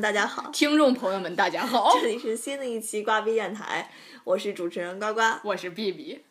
[0.00, 3.90] 们，大家好，听众朋友们，大家好， 这里是新的一期瓜逼电台，
[4.24, 5.20] 我是主持人呱呱。
[5.44, 6.24] 我是 B B。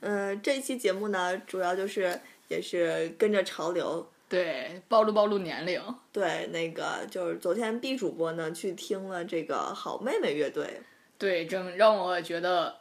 [0.00, 2.18] 呃，这一期节目呢，主要就是
[2.48, 5.78] 也是跟着潮流，对，暴露暴露年龄。
[6.10, 10.80] 对，那个就是昨天 B 主播呢去听了这个好妹妹乐队，
[11.18, 12.76] 对，真让我觉得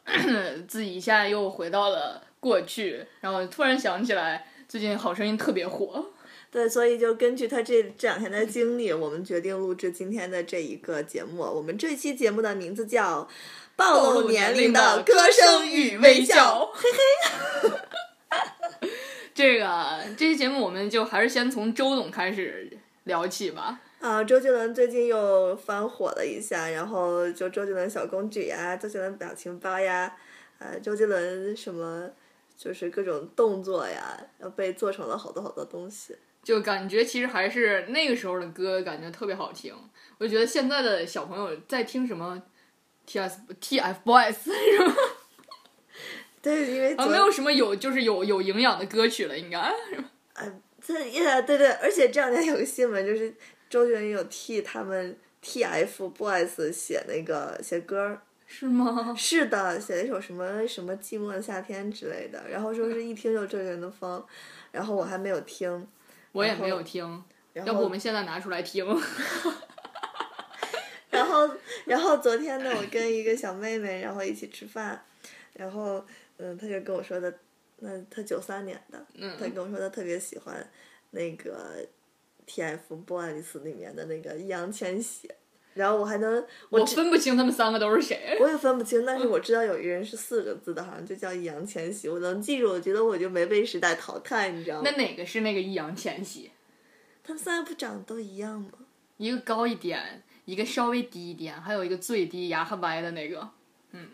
[0.65, 6.05] 自己一下又回到了过去，然后突然想起来，最近好声音特别火。
[6.53, 11.41] 对，所以就根据他这这两天的经历，我们决定录制今天的这一个节目。
[11.41, 13.23] 我们这期节目的名字叫
[13.75, 16.71] 《暴露年龄的歌声与微笑》。
[16.77, 18.89] 嘿嘿。
[19.33, 22.69] 这个这期节目我们就还是先从周董开始
[23.05, 23.81] 聊起吧。
[23.99, 30.15] 啊，周杰伦最近又翻火了一下，然后就周杰伦小公举呀，周杰伦表情包呀，
[30.59, 32.11] 呃，周杰伦什么
[32.55, 36.15] 就是各种动作呀，要被做成了好多好多东西。
[36.43, 39.73] 就感觉其实还是那个时候的歌，感觉特别好听。
[40.17, 42.41] 我就觉得现在的小朋友在听什么
[43.05, 44.93] T S T F Boys 是吗？
[46.41, 49.57] 对，因为啊，没有什么有就是有有营养的歌曲了，应该。
[50.33, 53.33] 呃，这呀，对对，而且这两天有个新闻，就是
[53.69, 58.21] 周杰伦有替他们 T F Boys 写那个写歌儿。
[58.45, 59.15] 是吗？
[59.17, 64.23] 是的，写了一首什么什么寂寞的夏天之类的，然后说是一听就周杰伦的风，
[64.71, 65.87] 然后我还没有听。
[66.33, 67.23] 我也没有听，
[67.53, 68.85] 要不我们现在拿出来听。
[71.09, 71.49] 然后，
[71.85, 75.01] 然后昨天呢，我跟一个小妹妹，然后一起吃饭，
[75.53, 76.03] 然后，
[76.37, 77.33] 嗯，她就跟我说的，
[77.77, 80.67] 那她九三年的，嗯她跟我说她特别喜欢
[81.11, 81.87] 那个
[82.47, 85.29] TFBOYS 里面的那个易烊千玺，
[85.73, 88.37] 然后我还能，我知分不清他们三个都是谁。
[88.39, 94.97] 我也分不清，但是我知道有一个人是四个字的，好像就叫易烊千玺，我能记住，我觉得我就没被时代淘汰，你知道吗那？
[94.97, 96.51] 哪个是那个易烊千玺？
[97.23, 98.69] 他们三个不长得都一样吗？
[99.17, 103.49] 一个高一点，一个稍微低一点，还有一个最低牙还歪的那个。
[103.91, 104.07] 嗯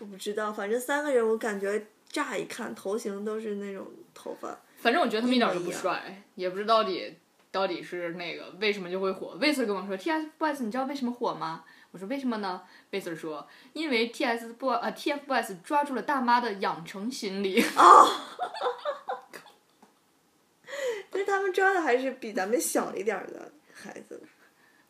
[0.00, 4.58] 我不知道，反正三个人我感觉乍一看头型都是那种头发。
[4.78, 7.14] 反正我觉得他们一点都不帅，也不知道到底
[7.54, 9.36] 到底是那个为什么就会火。
[9.40, 11.64] 魏 Sir 跟我说 TFBOYS 你知道为什么火吗？
[11.92, 12.62] 我说为什么呢？
[12.90, 17.70] 魏 Sir 说因为 TS Boy 啊 TFBOYS 抓住了大妈的养成心理啊。
[21.10, 24.20] 但是他们抓的还是比咱们小一点的孩子。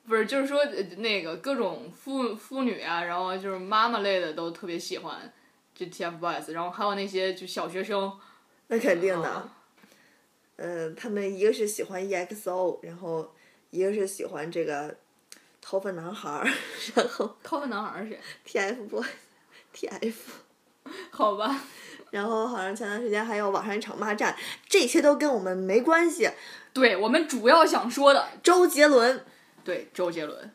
[0.06, 5.30] 不是，就是说呃那个各种妇妇女啊，然后就是妈妈类的都特别喜欢
[5.74, 8.18] 这 TFBOYS，然后还有那些就小学生，
[8.68, 9.50] 那肯定的哦。
[10.56, 13.32] 嗯、他们一个是喜欢 EXO，然后
[13.70, 14.96] 一个是喜欢这个
[15.60, 16.48] 头发男孩儿，
[16.94, 18.76] 然后掏粪男孩儿是谁
[19.74, 20.14] ？TFBOYS，TF，
[21.10, 21.60] 好吧，
[22.10, 24.36] 然后好像前段时间还有网上一场骂战，
[24.68, 26.30] 这些都跟我们没关系。
[26.72, 29.24] 对我们主要想说的，周杰伦，
[29.64, 30.52] 对周杰伦。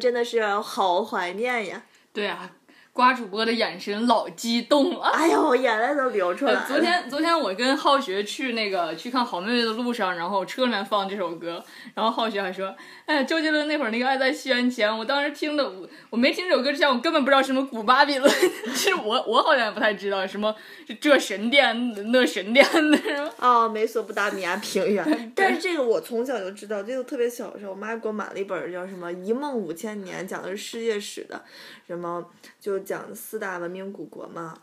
[0.00, 1.82] 真的是好怀念呀！
[2.12, 2.50] 对啊，
[2.92, 5.04] 瓜主播的眼神老激动了。
[5.10, 6.64] 哎呀，我眼泪都流出来了。
[6.66, 11.62] 昨天，昨天我跟浩学去那个去看好妹妹的路上，然后车里面放这首歌，
[11.94, 12.74] 然后浩学还说
[13.10, 18.32] ：“哎，周杰伦那会儿那个《爱在西元前》，我当时听的，我我没听这首歌之前，我根本不知道什么古巴比伦，
[18.72, 20.54] 是我我好像也不太知道什么
[21.00, 23.32] 这神殿那神殿的什么？
[23.40, 25.32] 哦，美索不达米亚平原。
[25.34, 31.42] 但是这个我从小就知道，这个特别小的时候，我妈给我买了一本叫什么《一梦五千年》，讲的是世界史的，
[31.88, 32.24] 什么
[32.60, 34.54] 就讲四大文明古国嘛，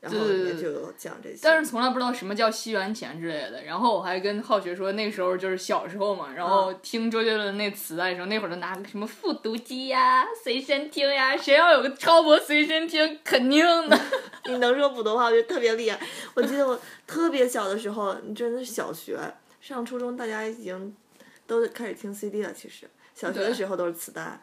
[0.00, 1.38] 然后里面就有讲这些。
[1.42, 3.64] 但是从来不知道什么叫西元前之类的。
[3.64, 13.98] 然后我还跟浩学说，那时候就是小时候嘛，然后听周杰伦那磁带的时候，那会儿都拿个什么复读机呀、随身听呀，谁要有个超薄随身听，肯定的。
[14.46, 15.98] 你能说普通话，我觉得特别厉害。
[16.34, 19.18] 我记得我特别小的时候，你真的是小学
[19.60, 20.96] 上初中，大家已经
[21.46, 22.52] 都开始听 CD 了。
[22.52, 24.40] 其实小学的时候都是磁带，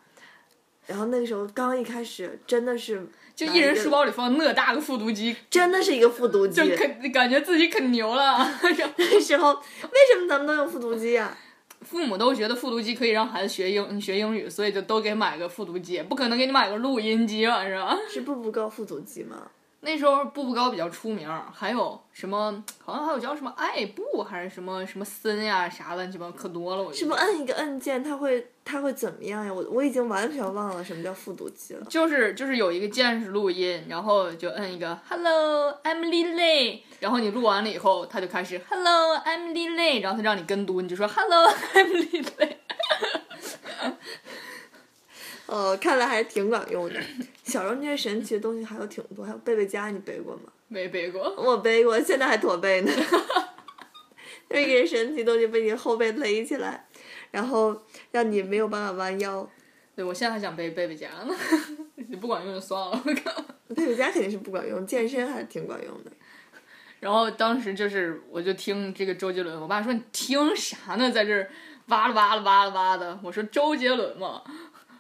[0.86, 6.76] 然后那个时候刚一开始真的是就一人书包里放那大个复读机，真的是一个复读机就。
[6.76, 8.50] 肯感觉自己可牛了。
[8.98, 11.38] 那时候为什么咱们都用复读机啊？
[11.82, 17.96] 父母都觉得复读机可以让孩子学英学英语，所以就都给买个复读机，不可能给你买个录音机吧，是吧？
[18.10, 19.52] 是步步高复读机吗？
[19.86, 29.54] 那时候步步高比较出名，还有什么好像还有叫什么爱步还是什么什么森呀啥乱七八糟可多了，我觉得是不按一个按键，它会它会怎么样呀？
[29.54, 31.86] 我我已经完全忘了什么叫复读机了。
[31.86, 42.56] 就是就是有一个键是录音，然后就摁一个 Hello I'm Lily，然后你录完了以后，它就开始 Hello I'm Lily，然后它让你跟读，你就说 Hello I'm Lily。
[45.48, 47.00] 哦，看来还是挺管用的。
[47.44, 50.44] 小时候那些神奇的东西还有挺多，还有背背佳，你背过吗？
[50.68, 52.92] 没背过，我背过，现在还驼背呢。
[54.50, 56.88] 就一个神奇东西被你后背勒起来，
[57.32, 59.48] 然后让你没有办法弯腰。
[59.96, 61.36] 对我现在还想背背背佳呢，
[61.96, 63.44] 你不管用就算了，我靠。
[63.76, 66.12] 贝贝佳肯定是不管用，健身还是挺管用的。
[67.00, 71.50] 然后当时就是，我就听这个周杰伦，我爸说你听啥呢，在这儿
[71.88, 73.20] 哇啦哇啦哇啦哇的。
[73.24, 74.42] 我说周杰伦嘛，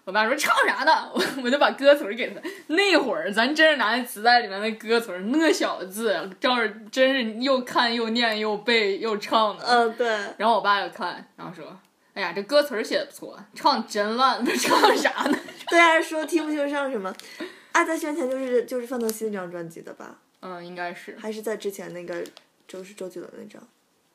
[0.05, 1.09] 我爸说唱啥呢？
[1.13, 2.39] 我我就把歌词儿给他。
[2.67, 9.65] 那会儿咱真是拿那磁带里面的歌词儿，那小字，照着真是又看又念又背又唱的。
[9.65, 10.07] 嗯，对。
[10.37, 11.77] 然后我爸就看，然后说。
[12.13, 15.37] 哎呀，这歌词儿写的不错，唱得真烂，这 唱啥呢？
[15.69, 17.13] 对啊，说听不清上什么？
[17.73, 20.17] 《爱在西元前》就是就是范特西那张专辑的吧？
[20.39, 21.17] 嗯，应该是。
[21.19, 22.23] 还是在之前那个
[22.69, 23.61] 就是周杰伦那张？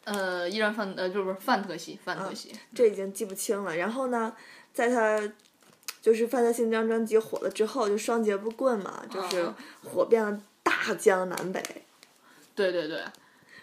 [0.05, 2.51] 呃，依然范呃，就是范特西，范特西。
[2.75, 3.77] 这已经记不清了。
[3.77, 4.35] 然后呢，
[4.73, 5.21] 在他
[6.01, 11.63] 就是范特西那张专辑火了之后，就双节不棍嘛，就是啊火遍了大江南北。
[12.55, 13.03] 对对对。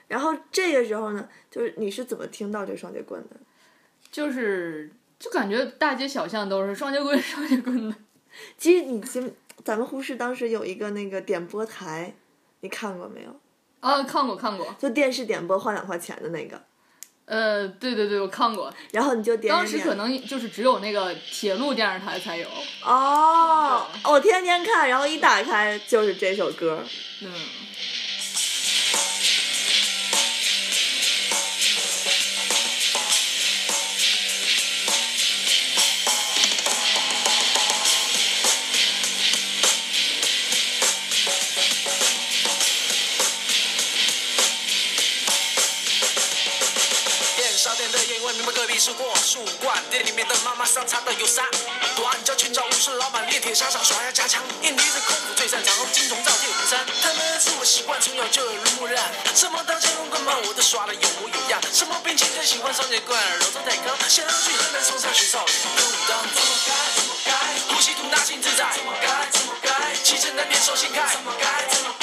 [0.08, 3.36] 然后这个时候呢，就是你是怎么听到这双节棍的？
[4.12, 4.90] 就是
[5.20, 7.96] 就感觉大街小巷都是双节棍、 双节棍的。
[8.58, 9.34] 其实你其实
[9.66, 12.14] 咱们呼市当时有一个那个点播台，
[12.62, 13.36] 你看过没有？
[13.80, 16.62] 啊，看过看过，就电视点播花两块钱的那个，
[17.28, 18.74] 呃，对对对，我看过。
[18.92, 22.48] 然后你就点当时可能就是只有那个铁路电视台才有。
[22.84, 26.82] 哦，我天天看，然后一打开就是这首歌。
[27.22, 27.32] 嗯。
[49.38, 51.44] 壁是过树冠，店里面的妈妈桑擦的有啥？
[51.96, 56.80] 短脚寻找武士老板练铁砂掌，耍呀加强，眼里是空腹最擅长，金铜造铁虎山。
[57.02, 59.04] 他们的自我习惯从小就耳濡目染，
[59.36, 61.62] 什么刀剑龙棍棒，我都耍的有模有样。
[61.74, 66.18] 什么兵器最喜欢双截棍，柔中带刚，想要去河南嵩山学少林武当。
[66.34, 67.32] 怎么该怎么该，
[67.74, 68.66] 呼吸吐纳心自在。
[68.74, 71.02] 怎么该怎么该，气沉难辨手心开。
[71.14, 71.94] 怎么该怎么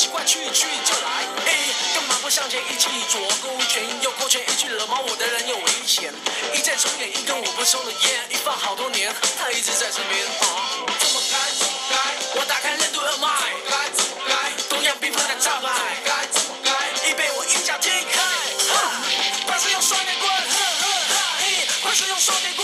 [0.00, 1.28] 奇怪，去去就来。
[1.44, 1.52] 嘿，
[1.94, 6.10] 干嘛不向前一起左勾拳右勾拳，一句惹毛我的人有危险。
[6.54, 10.24] 一再重演一根我不抽的烟，一放好多年，他一直在身边。
[10.24, 11.96] 啊，怎么该怎么该，
[12.40, 13.28] 我打开任督二脉。
[13.68, 14.32] 该怎么该，
[14.70, 15.68] 东洋兵分的招牌。
[16.02, 16.72] 该怎么该，
[17.06, 18.24] 已被我一脚踢开。
[18.72, 19.04] 哈，
[19.44, 22.59] 快使用双截棍，呵呵哈嘿，快使用双截棍，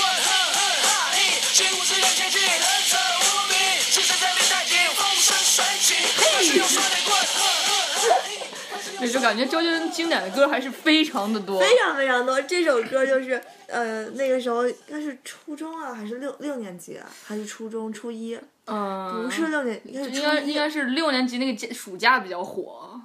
[9.17, 11.59] 就感觉周杰伦经典的歌还是非常的多。
[11.59, 12.41] 非常非常多。
[12.43, 18.39] 这首歌就是呃那个时候应该是初中啊，还是六六年级啊，还是初中初一？
[18.67, 19.25] 嗯。
[19.25, 20.11] 不是六年，应该是。
[20.11, 23.01] 应该应该是六年级那个假暑假比较火。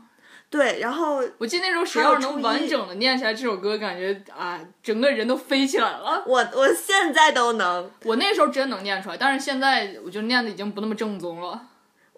[0.49, 6.21] 对，然后我记得那时候谁要是能完整的念起来这首歌，感觉啊，整个人都飞起来了。
[6.27, 11.67] 我我现在都能，我那时候真能念出来，但是现在我就念的已经不那么正宗了。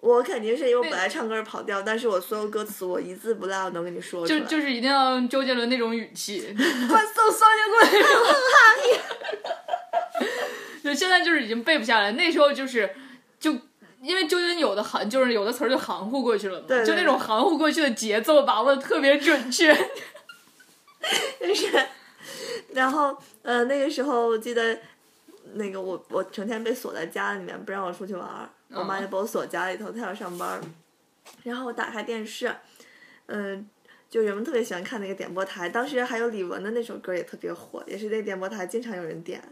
[0.06, 4.40] 我肯定是因为我本来唱歌是跑调，但是我所有歌词我一字不落能跟你说出来。
[4.40, 7.88] 就就是一定要用周杰伦那种语气， 快送双节棍！
[10.84, 12.94] 就现在就是已经背不下来，那时候就是
[13.40, 13.52] 就
[14.02, 19.74] 因为周杰伦有的含就是有的词儿就含糊过去了嘛，对对就那种含糊过去的节奏把握的特别准确。
[21.40, 21.66] 就是，
[22.74, 24.78] 然后呃那个时候我记得，
[25.54, 30.60] 那个我我成天被锁在家里面，不让我出去玩儿，我妈就把我锁家里头，她要上班儿，
[31.42, 32.54] 然后我打开电视，
[33.26, 33.68] 嗯、
[34.10, 39.42] 就人们特别喜欢看那个点播台，当时还有李玟的那首歌也特别火，也是那点播台经常有人点，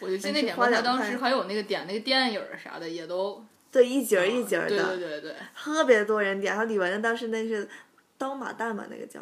[0.00, 7.68] 我就记得那点播台当时还有那个点那个电影儿啥的也都对，一节儿一节儿的，对对对对，特别多人点，然后李玟的当时那是
[8.16, 9.20] 刀马旦嘛，那个叫。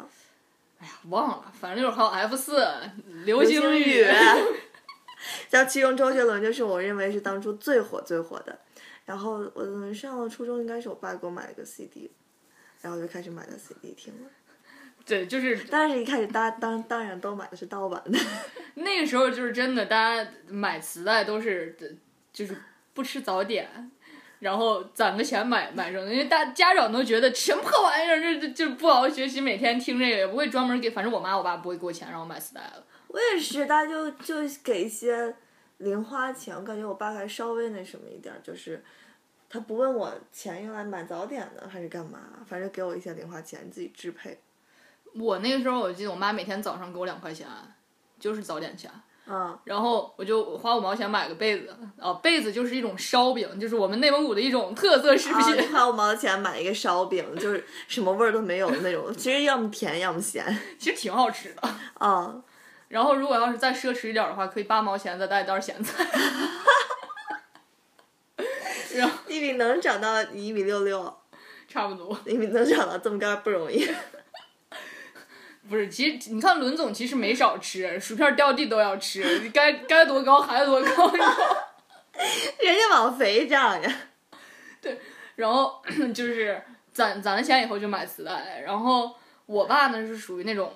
[0.77, 2.57] 哎呀忘了，反正就是还有 F 四
[3.23, 4.05] 流流星雨，
[5.49, 8.59] 像其中周杰伦就是我认为是当初最火最火的。
[9.05, 12.11] 然后我嗯上了初中，应该是我爸给我买了个 CD，
[12.81, 14.29] 然后就开始买的 CD 听了。
[15.05, 18.17] 对，就是 但是一开始大家当当然都买的是盗版的，
[18.73, 21.77] 那个时候就是真的，大家买磁带都是
[22.33, 22.57] 就是
[22.93, 23.91] 不吃早点，
[24.39, 32.83] 然后攒个钱买买什么，因为大家长都觉得什么破玩意儿，这这就不好好学习，每天听这个也不会专门给，反正我妈我爸不会给我钱让我买磁带了。
[33.07, 35.35] 我也是，大家就就给一些
[35.77, 38.83] 零花钱，我感觉我爸还稍微那什么一点儿，就是
[39.49, 44.39] 他不问我钱用来买早点呢还是干嘛，反正给我一些零花钱自己支配。
[45.13, 47.47] 我那个时候我记得我妈每天早上给我两块钱，
[48.19, 48.91] 就是早点钱。
[49.27, 55.57] 嗯，然后我就花五毛钱买个被子，啊，被子就是一种烧饼，就是我们内蒙古的一种特色食啊，品。
[55.63, 60.45] 你花五毛钱买一个烧饼，就是什么味儿都没有的那种，其实要么甜要么咸。
[60.77, 61.67] 其实挺好吃的。
[61.95, 62.39] 啊，
[62.87, 66.05] 然后如果要是再奢侈一点的话，可以八毛钱再带一袋咸菜。
[68.95, 71.17] 然后一米能长到你一米六六，
[71.67, 73.89] 差不多，一米能长到这么高不容易。
[75.67, 83.95] 不是，其实你看伦总其实没少吃，薯片掉地都要吃，该该多高还多高， 人家往肥长呀。
[84.79, 85.01] 对
[85.35, 85.81] 然后
[86.13, 86.61] 就是
[86.93, 89.15] 攒攒了钱以后就买磁带，然后
[89.47, 90.71] 我爸呢是属于那种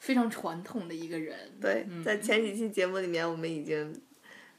[0.00, 4.02] 非常传统的一个人，对，在前几期节目里面我们已经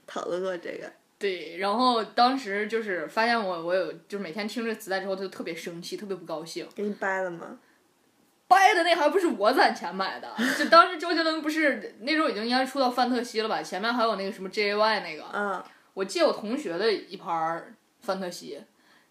[0.08, 0.90] 讨论过这个。
[1.20, 6.68] 对，然后当时就是发现我我有就是每天听这磁带之后，他就特别生气，特别不高兴。
[6.74, 7.60] 给你掰了吗？
[8.48, 10.30] 掰的那还不是我攒钱买的，
[10.60, 13.64] 就当时周杰伦不是那时候已经应该出到范特西了吧？
[13.64, 18.62] 前面还有那个什么 J A Y 那个，嗯，我借我同学的一盘儿范特西，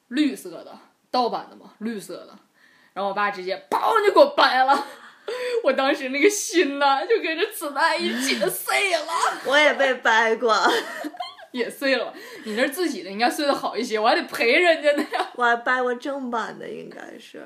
[0.09, 0.79] 绿色的，
[1.11, 2.39] 盗版的嘛，绿色的，
[2.93, 4.87] 然后我爸直接砰就给我掰了，
[5.65, 9.07] 我当时那个心呐就跟着磁带一起碎了，
[9.47, 10.57] 我也被掰过，
[11.53, 12.13] 也碎了。
[12.45, 15.31] 你那自己的应该碎的好一些，我还得赔人家呢呀。
[15.35, 17.43] 我还掰过正版的，应该是。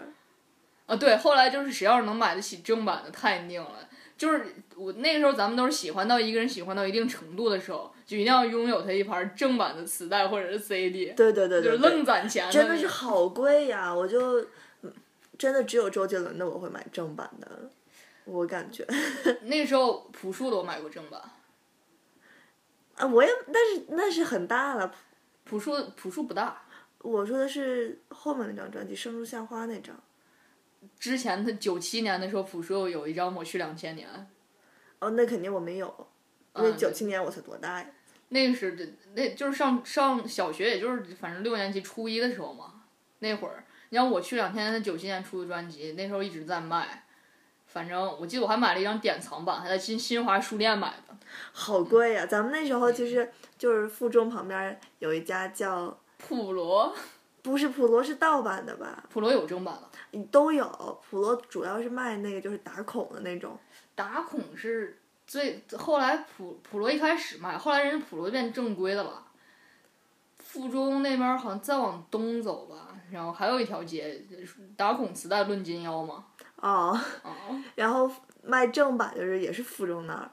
[0.87, 3.89] 啊，对，后来就是谁要是能买得起正版的，太拧了。
[4.17, 12.49] 就是我那个时候，咱们都是喜欢到一个人喜欢到一定程度的时候，就一定要拥有他一盘正版的磁带或者是 CD，对对对就是愣攒钱。
[12.51, 13.93] 真的是好贵呀！
[13.93, 14.47] 我就嗯
[15.39, 17.71] 真的只有周杰伦的我会买正版的，
[18.25, 18.87] 我感觉
[19.43, 21.21] 那个时候朴树的我买过正版，
[22.95, 24.95] 啊，我也但是那是很大了。
[25.45, 26.63] 朴树朴树不大，
[26.99, 29.95] 我说的是后面那张专辑《生如夏花》那张。
[30.99, 34.09] 之前他九七年的时候，朴树有一张《我去两千年》，
[35.01, 36.09] 哦，那肯定我没有，
[36.57, 37.87] 因为嗯九七年我才多大呀？
[38.31, 42.85] 那个是那就是上上小学，也就是反正六年级初一的时候嘛，
[43.19, 43.65] 那会儿，
[43.95, 47.05] 你像我去两天，他九七年出的专辑，那时候一直在卖，
[47.69, 51.17] 反正我记得我还买了一张典藏版，还在新新华书店买的。
[51.53, 52.27] 好贵呀！
[52.27, 56.93] 咱们那时候就是就是附中旁边有一家叫普罗，
[57.41, 59.05] 不是普罗是盗版的吧？
[59.09, 59.89] 普罗有正版了，
[60.33, 63.57] 都有，普罗主要是卖那个就是打孔的那种。
[63.95, 69.23] 打孔是最后来普普罗一开始卖，后来人家普罗变正规的了。
[70.37, 74.21] 附中那边好像再往东走吧，然后还有一条街，
[74.77, 76.25] 打孔磁带论斤腰嘛。
[76.57, 77.31] 哦，哦，
[77.75, 78.11] 然后
[78.43, 80.31] 卖正版就是也是附中那儿。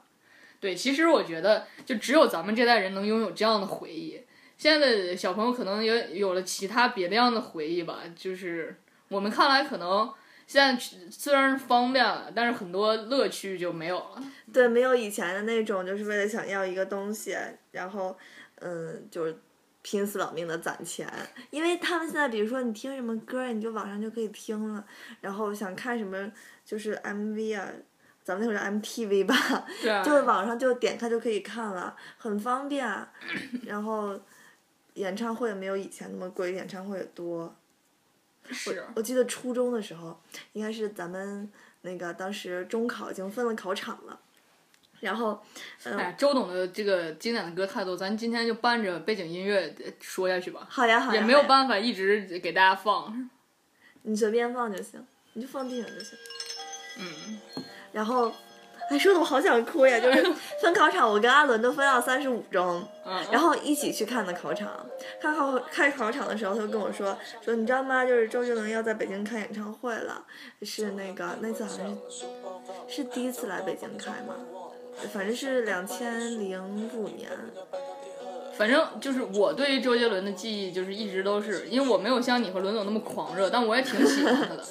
[0.60, 4.22] 对，其实我觉得就只有咱们这代人能拥有这样的回忆。
[4.56, 8.76] 现在的小朋友可能也有了其他别的样的回忆吧，就是
[9.08, 10.08] 我们看来可能
[10.46, 14.22] 现在虽然是方便了，但是很多乐趣就没有了。
[14.52, 17.36] 对，没有以前的那种，就是为了想要一个东西，
[17.72, 18.16] 然后，
[18.60, 19.36] 嗯，就是
[19.82, 21.12] 拼死老命的攒钱，
[21.50, 24.84] 因为他们现在比如说你听什么歌，你就网上就可以听了，
[25.20, 26.30] 然后想看什么
[26.64, 27.68] 就是 MV 啊，
[28.22, 29.66] 咱们那会儿叫 MTV 吧，
[30.04, 32.86] 就是网上就点开就可以看了，很方便。
[33.66, 34.18] 然后
[34.94, 37.54] 演唱会也没有以前那么贵，演唱会也多。
[38.50, 40.20] 是我记得初中的时候，
[40.52, 41.50] 应该是咱们
[41.82, 44.20] 那个当时中考已经分了考场了，
[45.02, 45.38] 然后
[45.84, 53.28] 嗯、哎，周董的这个经典的歌太多，咱今天就伴着背景音乐呃说下去吧，好呀好呀，也没有办法一直给大家放。
[54.02, 56.16] 你随便放就行，你就放地上就行。
[57.00, 58.32] 嗯，然后，
[58.90, 59.98] 哎，说的我好想哭呀！
[59.98, 60.22] 就是
[60.62, 64.86] 分考场，我跟阿伦都分到三十五中，嗯然后一起去看的考场。
[65.20, 68.04] 看考开考场的时候，他就跟我说说，你知道吗？
[68.04, 70.24] 就是周杰伦要在北京开演唱会了，
[70.62, 72.24] 是那个那次好像是
[72.88, 74.34] 是第一次来北京开吗？
[75.12, 77.30] 反正是两千零五年。
[78.54, 84.62] 反正就是我对于周杰伦的记忆，就是一直都是，因为我没有像你和伦总那么狂热，但我也挺喜欢他的。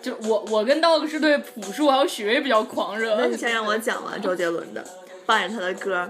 [0.00, 3.16] 就我我跟 dog 是对朴树还有许巍比较狂热。
[3.16, 4.82] 那你先让我讲完周杰伦的，
[5.26, 6.08] 放着他的歌，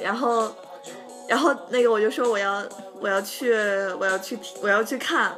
[0.00, 0.52] 然后，
[1.28, 2.62] 然后那个我就说我要
[3.00, 3.52] 我要去
[4.00, 5.32] 我要去我要去看，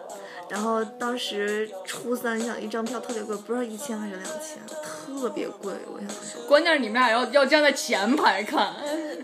[0.48, 6.46] 然后当时初三想一张票特别贵，不知道一千还是两千，特别贵，我想说。
[6.48, 8.74] 关键是你们俩要要站在前排看。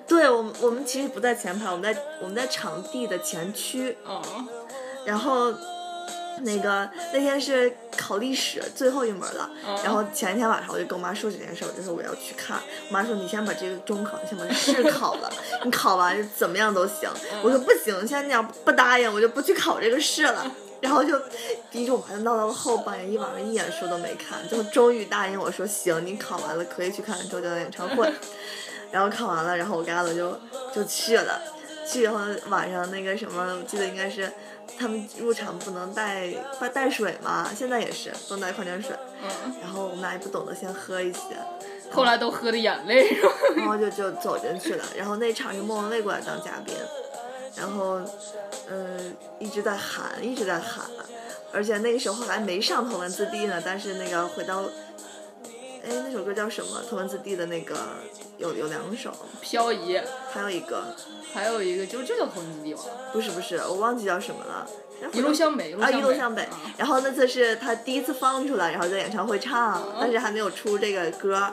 [0.07, 4.23] 对我们我们其实不在前排，我们在我们在场地的前区，哦，
[5.05, 5.53] 然后。
[6.43, 12.59] 那个那天是考历史最后一门了，嗯然后前一天晚上我就跟我妈说这件事，我就说我要去看。
[12.89, 15.31] 我妈说你先把这个中考，你先把试考了，
[15.65, 17.11] 你考完怎么样都行。
[17.43, 20.51] 我说不行，现在你要不答应，我就不去考这个试了。
[20.81, 21.21] 然后就
[21.71, 28.11] 逼着我妈闹到了后半夜，一晚上一眼书都没看，最后终于答应我说行，你考完了可以去看周杰伦演唱会。
[28.91, 30.37] 然后考完了，然后我跟阿伦就
[30.75, 31.41] 就去了，
[31.87, 34.29] 去以后晚上那个什么，我记得应该是
[34.77, 38.91] 他们入场不能带带带水嘛，现在也是不能带矿泉水。
[39.23, 41.21] 嗯，然后我们俩也不懂得先喝一些，
[41.93, 43.33] 后来都喝的眼泪是吧？
[43.57, 44.85] 然后就就走进去了。
[44.97, 46.75] 然后那场是莫文蔚过来当嘉宾，
[47.57, 48.01] 然后
[48.69, 50.85] 嗯一直在喊，一直在喊，
[51.53, 54.65] 而且那个时候还没上头文字 D 呢，但是那个回到。
[55.83, 56.83] 哎，那首歌叫什么？
[56.91, 57.75] 头文字 D 的那个
[58.37, 59.11] 有有两首，
[59.41, 59.99] 漂移，
[60.31, 60.95] 还有一个
[61.33, 62.81] 还有一个就这叫头文字 D 吗，
[63.15, 64.69] 不是不是，我忘记叫什么了。
[65.15, 66.61] 一路向北，啊，一路向北啊。
[66.77, 71.51] 然后那次是他第一次放出来，然后在演唱会唱，但是还没有出这个歌，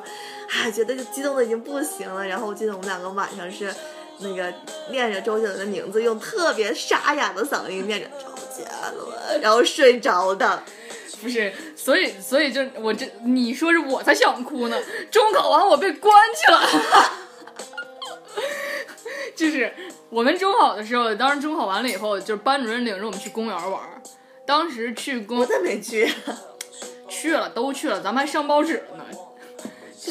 [0.50, 2.28] 哎，觉得就激动的已经不行了。
[2.28, 3.74] 然后我记得我们两个晚上是
[4.20, 4.54] 那个
[4.90, 10.64] 念着周杰伦的名字，用特别沙哑的嗓音念着周杰伦，然后睡着的。
[11.20, 16.62] 不是，所以所以就我这你说是我才想哭呢，中考完我被关去了，
[19.36, 19.74] 就是
[20.12, 24.00] 我们中考的时候，当时中考完了以后，就是班主任领着我们去公园玩儿，
[24.46, 26.08] 当时去公我咋没去？
[27.10, 29.04] 去了都去了，咱们还上报纸了呢，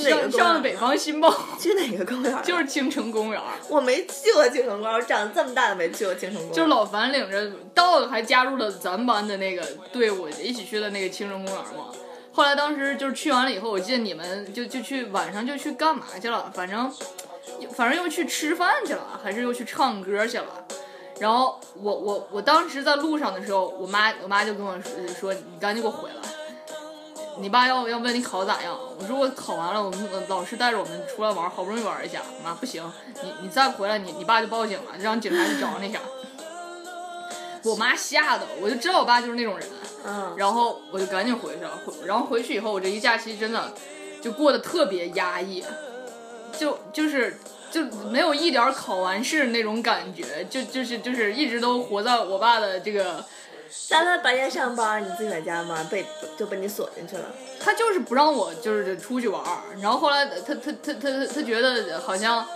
[0.02, 0.30] 上？
[0.30, 2.42] 上的北方新报， 去哪个公园？
[2.42, 3.40] 就是青城公园。
[3.68, 6.52] 我没去过青城公园，我长这么大都没去过青城公园。
[6.52, 11.86] 就是老樊领着道还加入了咱们班的那个队伍，一起去的那个青城公园嘛。
[12.32, 16.92] 后来当时就是去完了以后，我记得你们就就去晚上就去干嘛去了，反正
[17.74, 20.46] 反正又去吃饭去了，还是又去唱歌去了。
[21.18, 26.16] 然后我我我当时在路上的时候，我妈我妈就跟我说说你赶紧给我回来，
[27.38, 28.78] 你爸要要问你考咋样。
[28.98, 32.22] 我说我考完了，我们老师带着我们出来玩，好不容易玩一下。
[32.42, 32.82] 妈不行，
[33.22, 35.98] 你你再不回来，你你爸就报警了，让警察去找你去。
[37.64, 39.68] 我妈吓的，我就知道我爸就是那种人，
[40.04, 41.70] 嗯，然后我就赶紧回去了。
[41.84, 43.72] 回然后回去以后，我这一假期真的
[44.22, 45.64] 就过得特别压抑，
[46.56, 47.40] 就就是
[47.72, 53.24] 就没有一点考完试那种感觉，就就是就是一直都活在我爸的这个，
[53.88, 55.86] 咱们白天上班，你自己在家吗？
[55.90, 56.04] 被
[56.36, 57.24] 就被你锁进去了。
[57.60, 59.42] 他就是不让我就是出去玩。
[59.80, 62.46] 然后后来他他他他他觉得好像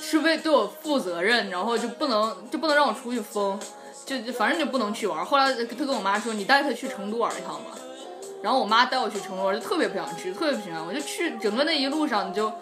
[0.00, 3.58] 是为对我负责任，然后就不能就不能让我出去疯。
[4.06, 5.24] 就就反正就不能去玩。
[5.24, 7.70] 后来他跟我妈说：“你带他去成都玩一趟吧。”
[8.42, 10.86] 然后我妈带我去成都玩，就特别不想去，特别不喜欢。
[10.86, 12.52] 我就去整个那一路上就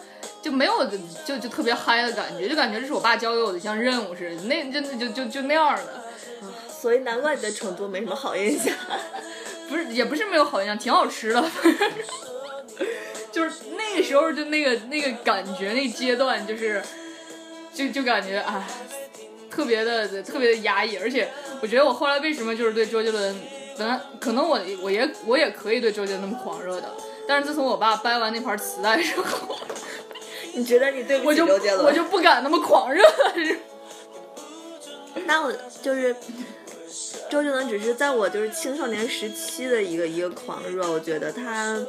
[0.41, 0.89] 就没有
[1.25, 6.02] 就就特别嗨的感觉，就感觉这是我爸交给我的一项任务似的，那真的就就就那样的。
[6.83, 8.73] 所以难怪你在成都没什么好印象。
[9.69, 11.41] 不是，也不是没有好印象，挺好吃的。
[13.31, 16.83] 就是那个时候，就那个那个感觉，那个阶段，就是
[17.73, 18.67] 就就感觉哎，
[19.49, 20.97] 特别的特别的压抑。
[20.97, 21.29] 而且
[21.61, 23.33] 我觉得我后来为什么就是对周杰伦，
[23.77, 26.93] 本来可能我我也我也可以对周杰伦那么狂热的，
[27.25, 29.57] 但是自从我爸掰完那盘磁带之后，
[30.53, 31.85] 你觉得你对不我就起周杰伦？
[31.85, 33.33] 我就不敢那么狂热了。
[35.25, 36.13] 那我就是
[37.29, 40.91] 周杰伦，只是在我就是青少年时期的一个一个狂热。
[40.91, 41.79] 我觉得他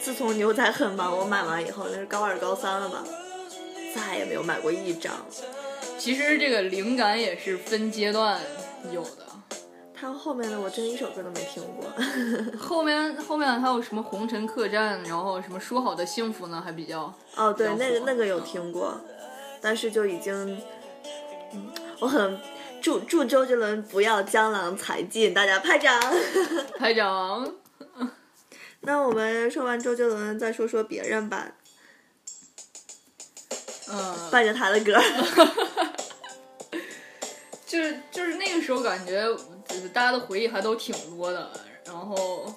[0.00, 3.04] 自从《牛仔很忙》我买完以后，那是高二高三了吧，
[3.94, 5.12] 再也没有买过一张。
[5.98, 8.40] 其实这个灵感也是分阶段
[8.92, 9.24] 有的。
[9.96, 11.86] 他后面的我真一首歌都没听过。
[12.58, 16.60] 后面后面还有什么《红尘客栈》，然后什么《说好的幸福》呢？
[16.62, 19.00] 还比较哦，对，那个那个有听过，
[19.62, 20.60] 但是就已经，
[21.52, 22.38] 嗯，我很
[22.84, 25.98] 祝祝周杰伦不要江郎才尽，大家拍掌。
[26.78, 27.50] 拍掌。
[28.80, 31.50] 那我们说完周杰伦，再说说别人吧，
[33.88, 35.00] 嗯，伴着他的歌。
[37.66, 39.18] 就是就是那个时候感觉，
[39.68, 41.50] 呃大家的回忆还都挺多的。
[41.86, 42.54] 然后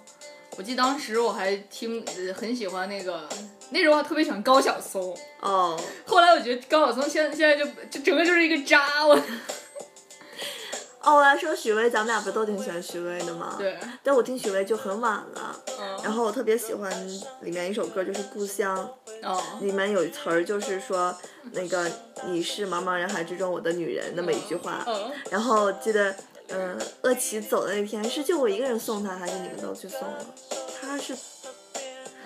[0.58, 3.26] 我记得当时我还听，呃很喜欢那个，
[3.70, 5.18] 那时候还特别喜欢高晓松。
[5.40, 9.18] 哦，后来我觉得高晓松现在现在就就整个就是一个渣，我
[11.08, 13.56] 哦，我来说许巍，咱们俩不都挺喜欢许巍的吗？。
[13.58, 16.91] 对，但我听许巍就很晚了，嗯，然后我特别喜欢
[17.39, 18.78] 里面一首歌，就是《故乡》，
[19.26, 21.15] 哦，里面有一词儿就是说
[21.54, 21.89] 那个
[22.26, 24.84] 你是茫茫人海之中我的女人那么一句话。
[24.86, 26.13] 嗯，然后记得，
[26.50, 30.26] 嗯、鄂奇走的那天是就我一个人送他，还是你们都去送了？
[30.82, 31.13] 他是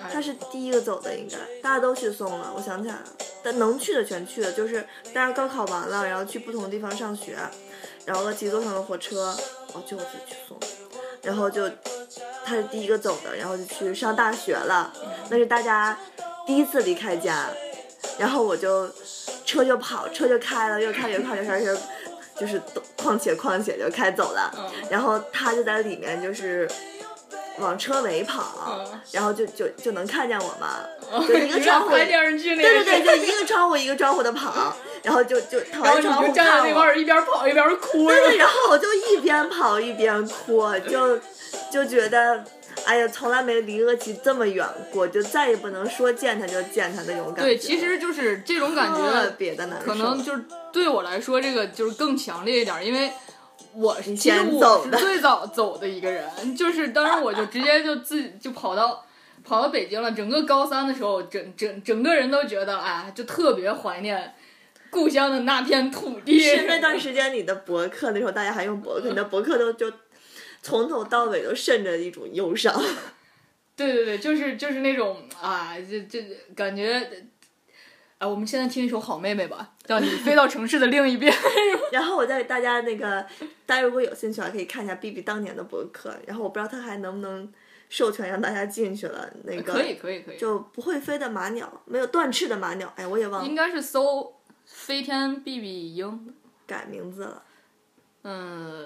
[0.01, 2.51] 哎他是第一个走的，应该大家都去送了。
[2.55, 3.03] 我想起来了，
[3.43, 7.37] 但能去的全去了，就是大家高考完了，然后去不同的地方上学，
[8.05, 9.35] 然后他骑坐上了火车，
[9.73, 10.57] 哦，就我自己去送，
[11.21, 11.69] 然后就
[12.43, 14.91] 他是第一个走的，然后就去上大学了，
[15.29, 15.97] 那是大家
[16.45, 17.49] 第一次离开家，
[18.17, 18.89] 然后我就
[19.45, 21.77] 车就跑，车就开了，越开越快，越开越
[22.35, 22.59] 就是
[22.97, 24.89] 况且况且就开走了，嗯。
[24.89, 26.67] 然后他就在里面就是
[27.59, 30.79] 往车尾跑，嗯然后就就就能看见我嘛，
[31.11, 41.19] 嗯就一个窗户，对对对，就一个窗户一个窗户的跑，然后就就跑然后你在窗户就站在看我那块儿一边跑一边哭，对对，然后我就一边跑一边哭，就
[41.71, 42.43] 就觉得，
[42.85, 47.41] 哎呀，从来没离鄂奇这么远过，就再也不能说见他就见他那种感觉。
[47.43, 49.85] 对，其实就是这种感特觉，别的难受。
[49.87, 53.11] 可能就是对我来说，这个就是更强烈一点儿，因为
[53.73, 59.05] 我是你其实先我是走的最早走的一个人，就是当时我就直接就自己就跑到
[59.43, 60.11] 跑到北京了。
[60.11, 64.33] 整个高三的时候，整整整个人都觉得，哎，就特别怀念
[64.89, 66.39] 故乡的那片土地。
[66.39, 69.91] 是那段时间你的博客，那时候大家还用博客，你的博客都就
[70.61, 72.73] 从头到尾都渗着一种忧伤。
[73.75, 76.19] 对对对，就是就是那种啊，就就
[76.55, 77.09] 感觉。
[78.17, 81.33] 啊，我们现在听一首《好妹妹》吧，叫你飞到城市的另一边。
[81.91, 83.25] 然后我再给大家那个，
[83.65, 86.15] 大家如果有兴趣的话，可以看一下 B B 当年的博客。
[86.25, 87.51] 然后我不知道他还能不能
[87.89, 89.29] 授权让大家进去了。
[89.43, 92.93] 那个可以可以可以，就不会飞的马鸟，没有断翅的马鸟。
[92.95, 94.33] 哎，我也忘了应该是搜
[94.65, 96.33] 飞天 B B 鹰。
[96.67, 97.43] 改名字了。
[98.23, 98.85] 嗯，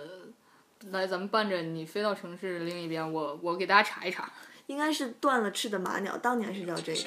[0.89, 4.27] 来，咱们伴着你飞到城市另一边，我我给大家查一查，
[4.65, 7.01] 应该是断了翅的马鸟，当年是叫这个。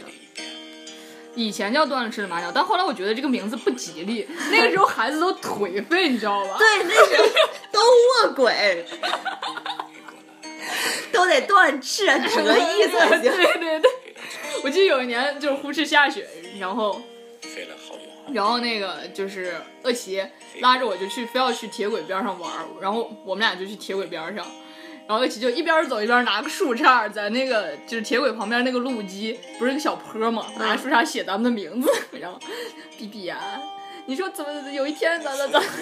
[1.34, 6.56] 以前叫断了翅的马鸟，但后来我觉得这个名字不吉利， 那个时候孩子都颓废，你知道吧？
[6.58, 7.28] 对，那时候
[7.70, 8.84] 都卧轨，
[11.12, 13.32] 都得断翅，折翼才对行。
[13.60, 13.90] 对对，
[14.64, 16.26] 我记得有一年就是呼哧下雪，
[16.58, 17.00] 然后
[17.42, 18.04] 飞了好远。
[18.34, 20.22] 然后那个就是恶奇
[20.60, 24.44] 拉着我就去，非要去铁轨边上玩儿，然后我们俩就去铁轨边上，
[25.08, 31.90] 然后鄂奇就一边走一边拿个树杈，在那个就是铁轨旁边那个路基，不是个小坡嘛，拿树杈写咱们的名字，
[32.20, 32.38] 然后
[32.98, 33.40] 比比呀，
[34.04, 35.62] 你说怎么有一天咱咱咱？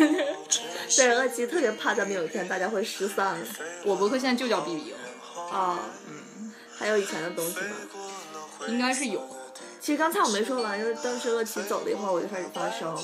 [0.97, 3.37] 对，鄂奇特别怕咱们有一天大家会失散。
[3.85, 4.95] 我博客现在就叫比比
[5.53, 7.77] 啊，嗯，还有以前的东西吗？
[8.69, 9.21] 应该是有。
[9.81, 12.97] 其实刚才我没说完，就是当时乐奇走了以后，我就开始发烧，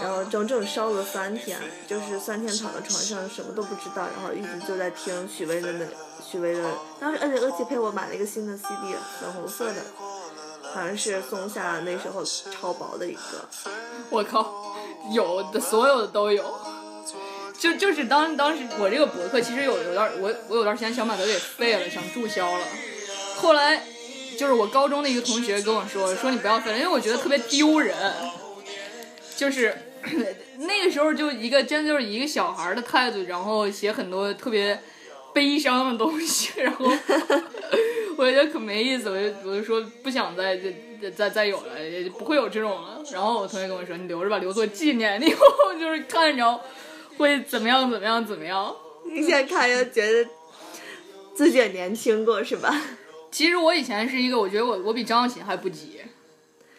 [0.00, 5.86] 然后整整烧了三天，就是三天躺在床上什么都不知道，然后一直就在听许巍的那
[6.28, 6.68] 许巍的，
[7.00, 9.80] 当时而且鄂奇陪我买了一个新的 CD，粉红色的，
[10.74, 13.20] 好像是松下那时候超薄的一个。
[14.10, 14.74] 我靠，
[15.12, 16.44] 有的所有的都有。
[17.56, 22.66] 就就是当当时我这个博客其实有有段我我有段时间想把它给废了，想注销了。
[23.36, 23.80] 后来
[24.36, 27.94] 就是我高中的一个同学跟我说，说你不要废了，因为我觉得特别丢人。
[29.36, 29.76] 就是
[30.60, 34.78] 那个时候就一个真就是一个小孩的态度，然后写很多特别
[35.32, 36.86] 悲伤的东西， 然后
[38.16, 43.02] 我觉得可没意思，我就我就说不想再再再再有了，也不会有这种了。
[43.12, 45.44] 然后我同学跟我说，你留着吧，留作纪念， 你以后
[45.78, 46.60] 就是看着
[47.18, 48.74] 会怎么样怎么样怎么样。
[49.06, 50.28] 你现在看就觉得
[51.34, 52.74] 自己也年轻过是吧？
[53.30, 55.98] 其实我以前是一个，我觉得我我比张小娴还不羁，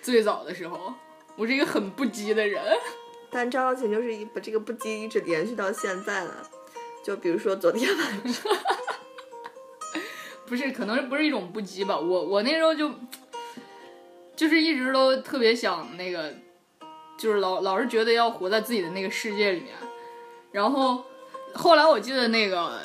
[0.01, 0.93] 最早的时候，
[1.35, 2.63] 我是一个很不羁的人。
[3.36, 6.38] 但张小琴就是一把这个不羁一直延续到现在了。
[7.04, 8.52] 就比如说昨天晚上，
[10.48, 12.00] 不是，可能不是一种不羁吧。
[12.00, 12.89] 我我那时候就
[14.38, 16.34] 就是一直都特别想那个，
[17.17, 19.74] 就是老老是觉得要活在自己的那个世界里面。
[20.54, 21.04] 然后
[21.54, 22.80] 后来我记得那个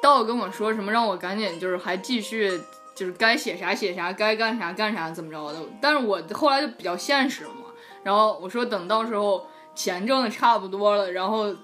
[0.00, 2.56] 道跟我说什么，让我赶紧就是还继续
[2.94, 5.58] 就是该写啥写啥，该干啥干啥怎么着的。
[5.82, 7.64] 但是我后来就比较现实了嘛。
[8.04, 9.46] 然后我说等到时候
[9.78, 11.54] 钱挣的差不多了，然后。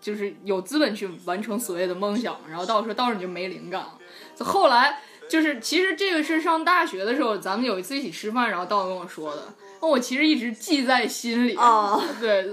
[0.00, 3.96] 就是有资本去完成所谓的梦想，然后到时候到时候你就没灵感了。
[4.40, 11.54] 后来就是其实这个是上大学的时候，咱们有一次一起吃饭，然后道跟我说的，我其实一直记在心里。
[11.54, 12.44] 哦，对，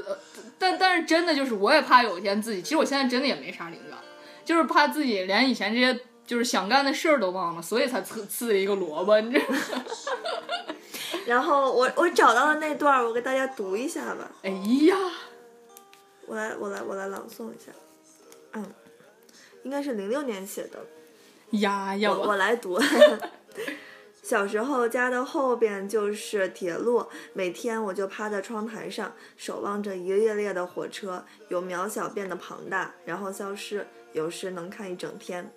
[0.60, 3.98] 但但是真的就是我也怕有一天自己，其实我现在真的也没啥灵感，
[4.46, 9.60] 就是怕自己连以前这些就是想干的事儿都忘了，所以才刺刺了一个萝卜，你知道吗？
[11.26, 14.32] 然后我我找到了那段，我给大家读一下吧。
[14.44, 14.96] 哎呀。
[16.28, 17.72] 我来，我来，我来朗诵一下。
[18.54, 18.66] 嗯，
[19.64, 20.80] 应该是零六年写的。
[21.60, 22.80] 呀呀，我我来读。
[24.24, 35.52] 小时候家的后边就是铁路，每天我就趴在窗台上，守望着一列列的火车由渺小变得庞大，然后消失，有时能看一整天。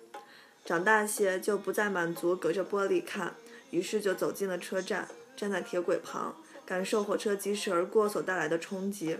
[0.63, 3.33] 长大些就不再满足隔着玻璃看，
[3.71, 5.07] 于是就走进了车站，
[5.39, 9.15] 站在铁轨旁，感受火车疾驶而过所带来的冲击。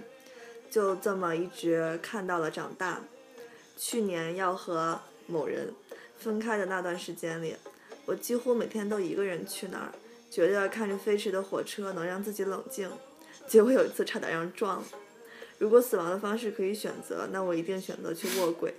[0.69, 2.99] 就这么一直看到了长大。
[3.77, 5.73] 去年要和某人
[6.17, 7.55] 分开的那段时间里，
[8.05, 9.93] 我几乎每天都一个人去那儿，
[10.29, 12.91] 觉得看着飞驰的火车能让自己冷静。
[13.47, 14.85] 结果有一次差点让撞了。
[15.57, 18.75] 如果死亡的方式可以选择，那我一定选择去卧轨。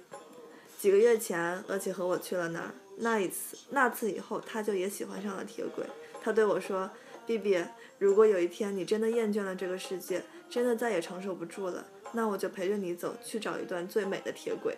[0.79, 2.71] 几个月前，厄奇和我去了那儿。
[2.99, 5.87] 那一次，那次以后，他就也喜欢上了铁轨。
[6.23, 6.91] 他对我说
[7.39, 7.65] ：“B B，
[7.99, 14.77] 如果有一天你真的厌倦了这个世界。”真的再也承受不住了，那我就陪着你走，去找一段最美的铁轨。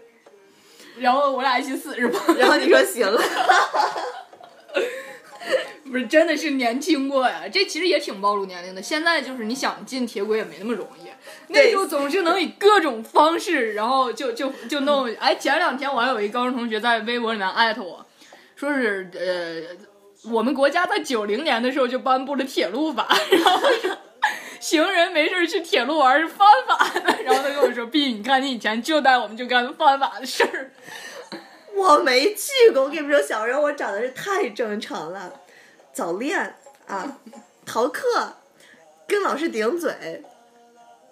[0.98, 2.20] 然后我俩一起死是吧？
[2.38, 3.18] 然后你说行了。
[5.90, 8.82] 不是，真的是年轻过呀，这其实也挺暴露年龄的。
[8.82, 11.08] 现在就是你想进铁轨也没那么容易，
[11.48, 15.06] 那时候总是能以各种方式，然后就就就弄。
[15.16, 18.06] 哎，前两天我还有一高中同学在微博里面艾特我，
[18.56, 19.74] 说是呃，
[20.30, 23.68] 我们国家在九零年的时候就颁布了铁路法，然后。
[24.60, 30.70] 行人没事去铁路玩是犯法的，然后他跟我说：“B，你看你以前就带我们就干犯法的事儿。
[31.74, 35.32] ”我没去过，我跟你们说，小时候我长得是太正常了，
[35.92, 36.54] 早恋
[36.86, 37.18] 啊，
[37.66, 38.36] 逃课，
[39.08, 40.22] 跟老师顶嘴，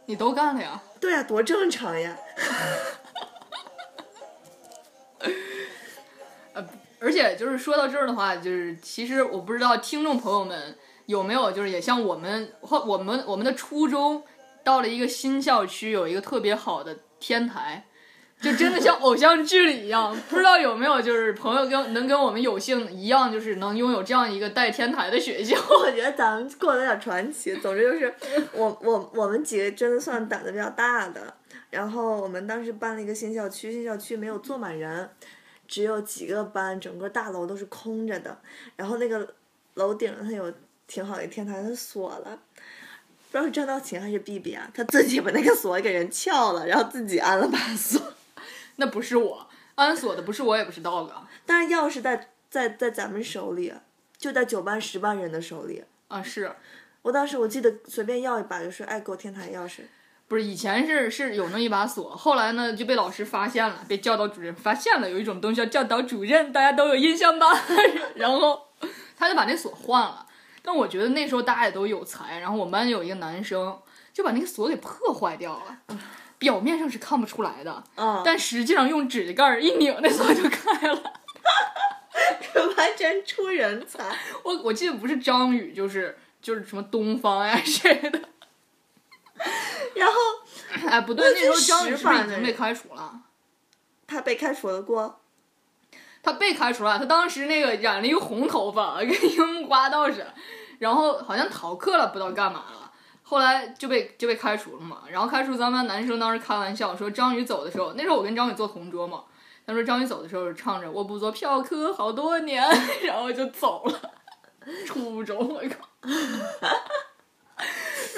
[0.07, 0.81] 你都干了呀？
[1.01, 2.17] 对呀，多正常呀！
[7.01, 10.77] 而且就是说到这儿的话，就是其实我不知道听众朋友们。
[11.07, 14.23] 有没有就是也像我们或我们我们的初中
[14.63, 17.85] 到了一个新校区，有一个特别好的天台，
[18.41, 20.17] 就真的像偶像剧里一样。
[20.29, 25.57] 不知道有没有就是朋友跟能跟我们有幸一样，就是能拥有这样一个带天台的学校。
[25.69, 27.57] 我觉得咱们过得有点传奇。
[27.57, 28.15] 总之就是
[28.53, 31.35] 我我我们几个真的算胆子比较大的。
[31.71, 35.11] 然后我们当时搬了一个新校区，新校区没有坐满人，
[35.71, 38.39] 只有几个班，整个大楼都是空着的。
[38.77, 39.35] 然后那个
[39.73, 40.53] 楼顶它有。
[40.93, 42.37] 挺好的天台，它锁了，
[43.31, 44.69] 不知道是张道琴还是 B B 啊？
[44.75, 48.13] 他自己把那个锁给人撬了，然后自己安了把锁。
[48.75, 51.09] 那不是我安锁的，不是我，也不是 dog。
[51.47, 53.73] 但是钥匙在在在咱们手里，
[54.19, 55.85] 就在九班十班人的手里。
[56.09, 56.53] 啊，是。
[57.03, 59.83] 我当时我记得随便要一把，就说哎，给我天台钥匙。
[60.31, 67.49] 不是以前是是有那一把锁，后来呢就被老师发现了，被教导主任发现了，有一种东西叫教导主任，大家都有印象吧？
[68.15, 68.69] 然后
[69.19, 70.25] 他就把那锁换了。
[70.63, 73.77] 但我觉得那时候大家也都有才，然后我们班有一个男生
[74.13, 75.99] 就把那个锁给破坏掉了，
[76.39, 77.83] 表面上是看不出来的，
[78.25, 81.03] 但实际上用指甲盖一拧，那锁就开了，
[82.77, 84.05] 完全出人才。
[84.45, 88.21] 我我记得不是张宇，就是就是什么东方呀 谁的，
[89.97, 90.15] 然后
[90.89, 93.21] 哎不对，那时候张宇是不是已经被开除了？
[94.07, 95.21] 他被开除了过。
[96.23, 100.35] 他被开除了，他当时那个染了一个红头发，跟樱木花道似的，
[100.79, 104.99] 然后好像逃课了，不知道干嘛了，后来就被就被开除了嘛。
[105.11, 109.25] 然后开除咱们班男生当时开玩笑说，张宇走的时候，那时候我跟张宇坐同桌嘛，
[109.67, 112.63] 他说张宇走的时候唱着我不做嫖客好多年，
[113.03, 113.99] 然后就走了。
[114.87, 115.89] 初中我靠，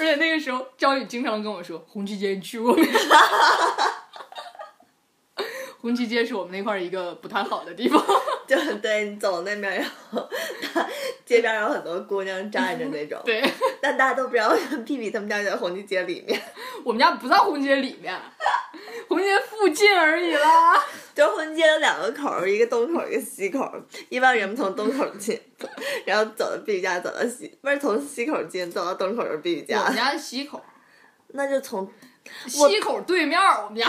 [0.03, 2.85] 而且那个时候张宇经常跟我说，红旗街你去过没？
[5.79, 8.03] 红旗街是我们那块儿一个不太好的地方。
[8.47, 10.29] 就对你走那边，然后
[10.73, 10.85] 他
[11.25, 13.43] 街边有很多姑娘站着那种，对，
[13.81, 16.39] 但大家都不知道屁屁他们家就在红旗街里面，
[16.83, 18.13] 我们家不在红旗街里面，
[19.07, 20.83] 红旗街附近而已啦。
[21.15, 25.39] 就红旗街有两个口儿，一个东口儿一个西口儿，一般人们从东口进，
[26.05, 30.61] 然后走到屁屁家走到西，不是从西口进走到东口就是屁屁家，我们家是西口，
[31.29, 31.89] 那就从
[32.47, 33.87] 西口对面我们家。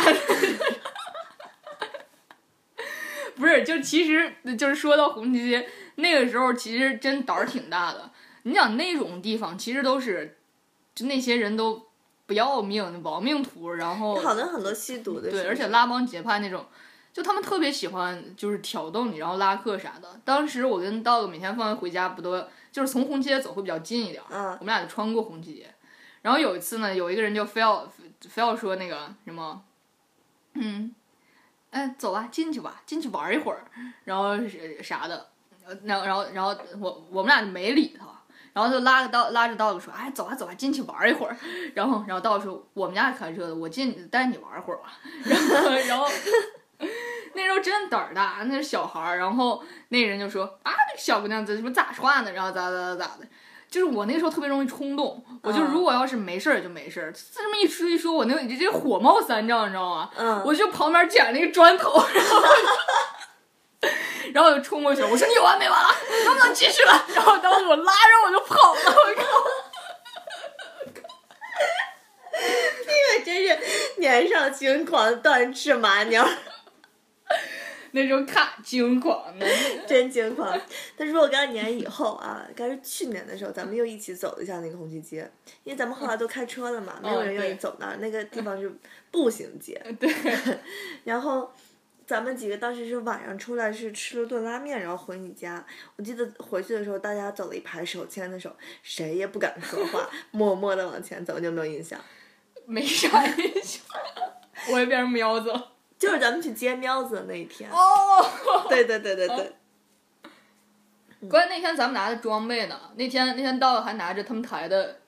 [3.36, 8.10] 不是，就其实就是说到红旗街那个时候，其实真胆儿挺大的。
[8.44, 10.36] 你想那种地方，其实都是
[10.94, 11.88] 就那些人都
[12.26, 16.66] 不要命，亡命徒，然后好像很多吸毒的，对，而且拉帮结派那种，
[17.12, 20.20] 就他们特别喜欢就是挑逗你，然后拉客啥的。
[20.24, 25.74] 当时我跟 dog 每天放学回家不都就是从红旗街走会比较近一点，嗯我们俩就穿过红旗街。
[26.22, 27.86] 然后有一次呢，有一个人就非要
[28.28, 29.62] 非要说那个什么，
[30.54, 30.94] 嗯，
[31.74, 33.64] 哎，走吧，进去吧，进去玩一会儿，
[34.04, 35.26] 然后是啥的，
[35.82, 38.06] 然后然后然后我我们俩就没理他。
[38.52, 41.36] 然后就拉个道拉着道子说：“哎，走吧走吧，进去玩一会儿。
[41.74, 44.92] ”然后然后道子说：“我们家开车的，我进带你玩会儿吧。
[45.26, 46.06] ”然后然后
[47.32, 49.18] 那时候真胆儿大，那是小孩儿。
[49.18, 52.30] 然后那人就说：“啊，那小姑娘这什么咋说呢？
[52.30, 53.26] 然后咋咋咋咋的。”
[53.74, 60.08] 就是我那个时候特别容易冲动，我就嗯如果要是没事儿也就没事儿，这么一说一说，我那直接火冒三丈，你知道吗？
[60.16, 62.40] 嗯，我就旁边捡了一个砖头，然后
[64.32, 65.88] 然后我就冲过去，我说你有完没完了，
[66.24, 67.04] 能不能继续了？
[67.16, 69.26] 然后当时我拉着我就跑了，我靠！
[72.86, 73.58] 这个真是
[73.98, 76.24] 年少轻狂断翅麻鸟，
[77.94, 79.46] 那时候看惊狂的，
[79.86, 80.60] 真惊狂。
[80.96, 85.30] 但是若干年以后啊，该是去年的时候，咱们又一起走了一下那个红旗街，
[85.62, 88.72] 因为咱们后来都开车了嘛，没有人愿意走那儿，那个地方是
[89.12, 89.80] 步行街。
[90.00, 90.12] 对，
[91.04, 91.48] 然后
[92.04, 95.64] 咱们几个当时是晚上出来，是吃了顿拉面，然后回你家。
[95.94, 102.00] 我记得回去的时候，大家走了一排手牵着手，谁也不敢说话，默默的往前走，你有没有印象？
[102.66, 103.84] 没啥印象，
[104.72, 105.73] 我也变成喵子了。
[106.04, 107.70] 就是咱们去接喵子的那一天。
[107.70, 109.52] 哦，对对对对对，
[111.28, 115.00] 关键那天咱们拿的装备呢，那天那天到了还拿着他们台的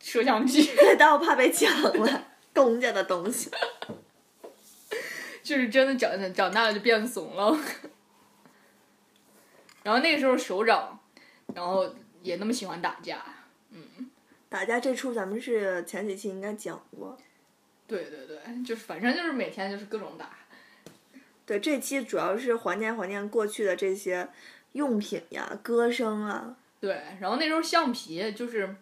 [0.00, 3.50] 摄像机， 但我怕被抢了，公家的东西。
[5.42, 7.54] 就是真的长长大了就变怂了。
[9.82, 10.98] 然后那个时候首长，
[11.54, 13.22] 然后也那么喜欢打架，
[13.70, 14.10] 嗯
[14.48, 17.18] 打架这出咱们是前几期应该讲过。
[17.86, 20.30] 对对对，就是反正就是每天就是各种打。
[21.46, 24.28] 对，这期主要是怀念怀念过去的这些
[24.72, 26.56] 用品呀、歌声啊。
[26.80, 28.76] 对，然后那时候橡皮就是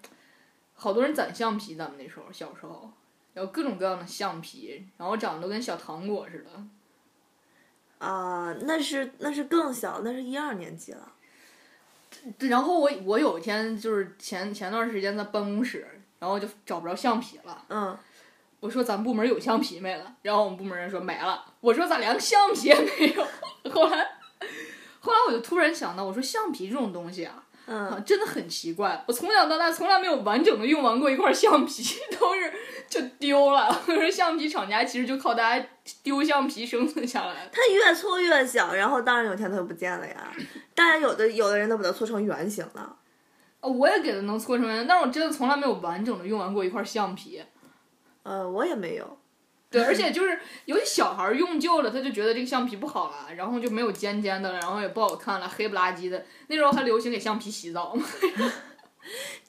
[0.75, 2.93] 好多人攒橡皮，咱们那时候小时候，
[3.35, 8.07] 然后各种各样的橡皮，然后长得都跟小糖果似的。
[8.07, 11.13] 啊、那是那是更小，那是一二年级了。
[12.37, 15.87] 对然后我我有一天就是前前段时间在办公室，
[16.19, 17.65] 然后就找不着橡皮了。
[17.69, 17.97] 嗯，
[18.63, 21.45] 我说咱部门有橡皮没了，然后我们部门人说没了。
[21.61, 23.71] 我说咋连个橡皮也没有？
[23.73, 24.09] 后来
[25.01, 29.03] 后来我就突然想到，我说橡皮这种东西啊，嗯，啊，真的很奇怪。
[29.09, 31.83] 我从小到大从来没有完整的用完过一块橡皮，
[32.21, 32.53] 都是
[32.89, 33.67] 就丢了。
[33.89, 35.67] 我说橡皮厂家其实就靠大家
[36.05, 37.51] 丢橡皮生存下来。
[37.51, 40.33] 它越搓越小，然后当然有天它就不见了呀。
[40.73, 42.97] 当然有的有的人都把它搓成圆形了。
[43.59, 47.43] 哦我也给它能搓成圆，但是我真的从来没有完整的用完过一块橡皮。
[48.23, 49.19] 呃，我也没有。
[49.71, 56.25] 对，而且就是有些小孩儿用旧了，他就觉得这个橡皮不好了，然后就没有尖尖的了，然后也不好看了，黑不拉几的。
[56.49, 58.05] 那时候还流行给橡皮洗澡嘛。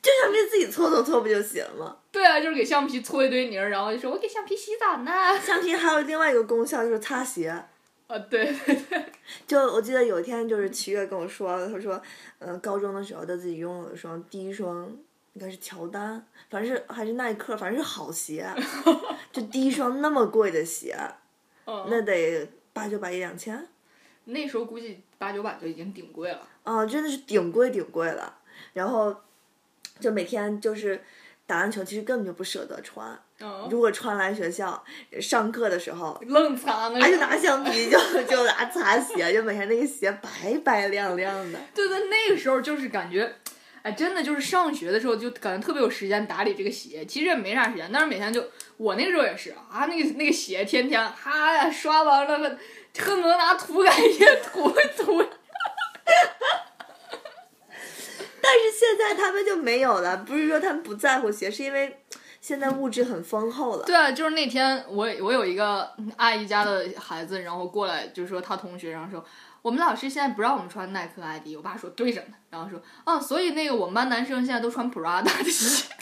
[0.01, 1.97] 就橡皮自己搓搓搓不就行了吗？
[2.11, 5.11] 对啊，就是给橡皮搓一堆泥儿，然后就说我给橡皮洗澡呢。
[5.39, 7.49] 橡皮还有另外一个功效就是擦鞋。
[8.07, 9.05] 啊， 对对对，
[9.45, 12.01] 就我记得有一天，就是齐越跟我说，他说，
[12.39, 14.91] 呃，高中的时候他自己拥有一双第一双，
[15.33, 18.47] 应该是乔丹，反正是还是耐克，反正是好鞋，
[19.31, 20.95] 就第一双那么贵的鞋，
[21.65, 23.67] 嗯，那得八九百一两千，
[24.25, 26.47] 那时候估计八九百就已经顶贵了。
[26.63, 28.39] 啊，真的是顶贵顶贵了。
[28.73, 29.15] 然后
[29.99, 31.01] 就每天就是
[31.45, 34.83] 打完球，其实根本就不舍得穿，嗯，如果穿来学校
[35.19, 36.17] 上课的时候。
[36.27, 36.99] 愣擦呢。
[37.01, 41.59] 哎，就拿橡皮就就拿擦鞋，就每天那个鞋白白亮亮的。
[41.73, 43.35] 对对，那个时候就是感觉，
[43.83, 48.43] 哎，真的就是上学的时候就感觉特别有时间打理这个鞋，其实也没啥时间，但是每天就
[48.77, 52.57] 我那个时候也是啊，那个那个鞋天天哈呀刷完了，
[52.97, 55.23] 恨不得拿涂改液涂一涂。
[58.41, 61.99] 但是现在他们就没有了，不是说他们不在乎鞋，是因为
[62.39, 63.85] 现在物质很丰厚了。
[63.85, 69.25] 对啊，就是那天我我有一个阿姨家的孩子，然后过来就说他同学，然后说
[69.63, 71.55] 我们老师现在不让我们穿耐克、阿迪。
[71.55, 75.87] 我爸说对着呢，然后说，哦，所以那个我们班男生现在都穿 Prada 的鞋。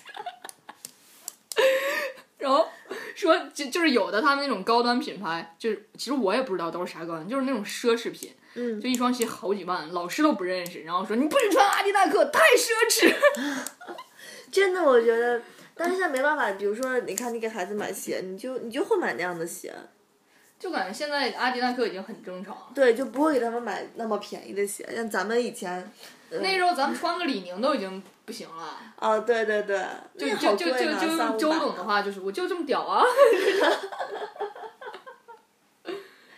[2.39, 2.68] 然后
[3.16, 13.14] 说就就是有的他们那种高端品牌，就是其实我也不知道都是啥高端，就是那种奢侈品，嗯，就一双鞋好几万，老师都不认识，然后说你不许穿阿迪耐克，太奢侈。
[14.51, 15.39] 真的，我觉得，
[15.76, 19.72] 但是现在没办法，比如说，你看你给孩子买鞋，你就你就会买那样的鞋，
[20.62, 22.68] 就感觉现在阿迪耐克已经很正常了。
[22.76, 25.91] 对，就不会给他们买那么便宜的鞋，像咱们以前，
[26.30, 29.84] 那时候咱们穿个李宁都已经不行了，哦，对对对，
[30.16, 30.68] 就那就就
[30.99, 33.03] 就周董的话就是我就这么屌啊。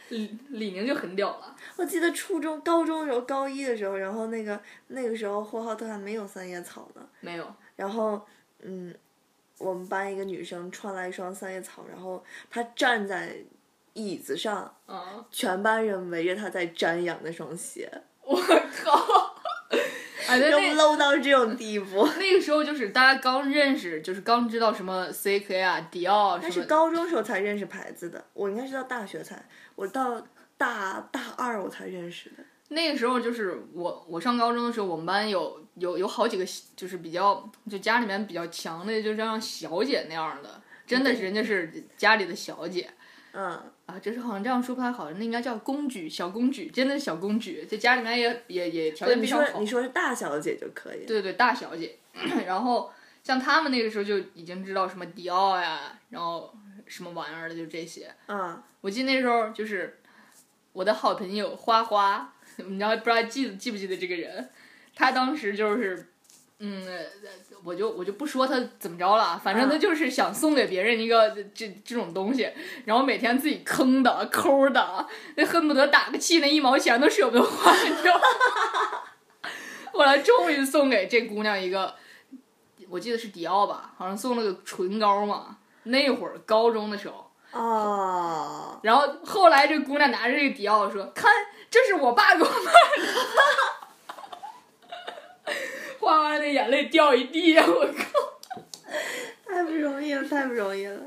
[0.07, 4.57] 李李宁就很屌了，我记得初中、高中的时候，高一的时候，然后那个
[4.87, 8.21] 那个时候霍浩特还没有三叶草呢，没有，然后
[8.61, 8.93] 嗯，
[9.57, 13.35] 我们班一个女生穿了一双三叶草，然后她站在
[13.93, 17.89] 椅子上，嗯，全班人围着她在瞻仰那双鞋，
[18.23, 18.35] 我
[18.83, 19.35] 靠！
[20.25, 22.07] 哎，对就那 low 到这种地步。
[22.17, 26.65] 那个时候就是大家刚认识，就是刚知道什么 CK 啊、迪奥那是什么。
[26.65, 30.25] 高中时候才认识牌子的，我应该是到大学才，我到
[30.57, 32.43] 大大二我才认识的。
[32.69, 42.89] 那个时候就是我，我上高中的时候，我们班有有有好几个就是比较就家里面比较强的，就像小姐那样的，真的是人家是家里的小姐
[43.33, 49.51] 嗯，啊，就是好像这样说不太好，那应该叫公举，小公举，真的是小公举，在家里面也也也条件你非常好。
[49.51, 51.05] 说你说是大小姐就可以。
[51.05, 51.97] 对对，大小姐。
[52.45, 52.91] 然后
[53.23, 56.53] 像他们那个时候就已经知道什么迪奥呀，然后
[56.87, 58.13] 什么玩意儿的，就这些。
[58.27, 59.99] 嗯，我记得那时候就是
[60.71, 64.49] 我的好朋友花花，你知道不知道记记不记得这个人？
[64.95, 66.07] 他当时就是，
[66.65, 66.81] 嗯，
[67.61, 72.49] 我就我就不说他怎么着了，反正他就是想送给别人一个这这种东西，
[72.85, 75.05] 然后每天自己坑的抠的，
[75.35, 78.21] 那恨不得打个气那一毛钱都舍不得花，你知道吗？
[79.91, 81.95] 后来终于送给这姑娘一个，
[82.87, 85.57] 我记得是迪奥吧，好像送了个唇膏嘛。
[85.83, 91.29] 那会儿高中的时候，哦，然后后来这姑娘拿着这个迪奥说：“看，
[91.69, 93.03] 这是我爸给我买的。”
[96.13, 98.39] 花花的眼泪掉一地，我靠！
[99.45, 100.99] 太不容易了，太不容易了。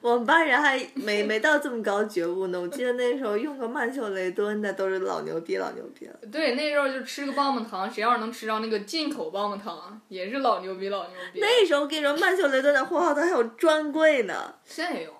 [0.00, 2.60] 我们班人还没没到这么高觉悟呢。
[2.60, 6.14] 我记得那时候用个曼秀雷敦的都是老牛逼，老牛逼了。
[6.32, 11.38] 对，那时候就吃个棒棒糖，谁要是能吃着那个进口棒棒糖，也是老牛逼，老牛逼。
[11.40, 14.54] 那时候我跟你说，曼秀雷敦的货号都还有专柜呢。
[14.64, 15.14] 现在也有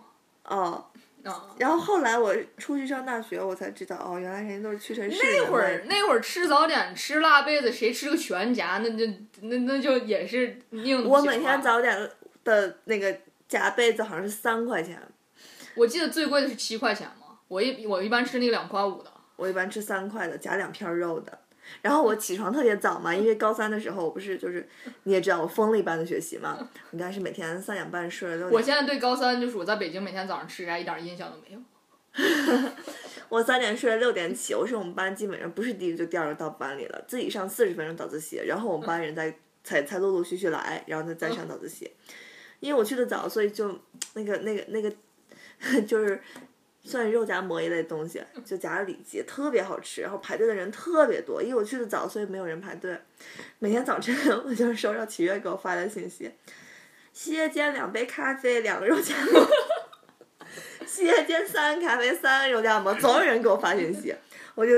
[0.45, 0.87] 哦，
[1.25, 1.55] 啊。
[1.59, 9.07] 然后后来我出去上大学，我才知道，哦，原来人家都是屈臣氏那会儿那会儿吃早点吃辣贝子，谁吃个全夹，那就
[9.43, 11.05] 那那就也是硬。
[11.09, 12.11] 我每天早点
[12.45, 13.17] 的那个
[13.49, 15.01] 夹被子好像是三块钱，
[15.75, 19.11] 我记得最贵的是七块钱嘛，我一我一般吃那个两块五的。
[19.35, 21.37] 我一般吃三块的，夹两片肉的。
[21.81, 24.69] 然后我起床特别早嘛，因为高三的时候我不是就是
[25.05, 26.59] 你也知道我疯了一般的学习嘛，
[26.93, 28.61] 应该是每天三点半睡了六点。
[28.61, 31.61] 我现在对高三就是我在北京每天早上吃啥一点印象都没有。
[33.31, 39.35] 我三点睡了六点起，我是我们班基本上不是第一个就第二个到班里了，自己上四十分钟早自习，然后我们班人再
[39.65, 41.91] 才才陆陆续续来，然后再再上早自习。
[42.61, 43.81] 因为我去的早，所以就
[44.13, 44.93] 那个那个那个
[45.87, 46.21] 就是
[46.85, 52.99] 算是肉夹馍一类东西，就夹了里脊，特别好吃，然后排队的人特别多，因为我去的早，所以没有人排队。
[53.59, 54.15] 每天早晨
[54.45, 56.31] 我就收到体育给我发的信息，
[57.13, 59.49] 洗液间两杯咖啡，两个肉夹馍。
[60.85, 64.15] 洗液间三个咖啡，三个肉夹馍，总有人给我发信息，
[64.55, 64.73] 我就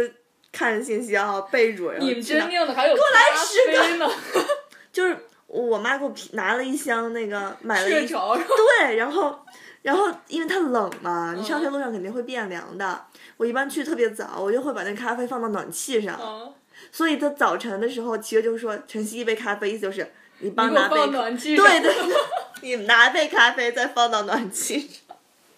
[0.53, 3.01] 看着信息啊，备注，然后你们真命的还有来
[3.35, 4.09] 咖十个啡呢，
[4.93, 8.07] 就是我妈给我拿了一箱那个买了一。
[8.07, 9.45] 对，然后
[9.85, 13.05] 然后因为它冷嘛，你上学路上肯定会变凉的。
[13.37, 16.55] 我一般去特别早，我就会把那咖啡放到暖气上，嗯，
[16.91, 21.67] 所以他早晨的时候，其实就是说晨曦一杯咖啡，意思就是你帮我拿杯暖气上。
[21.67, 22.17] 对对对，
[22.63, 25.15] 你拿杯咖啡再放到暖气上。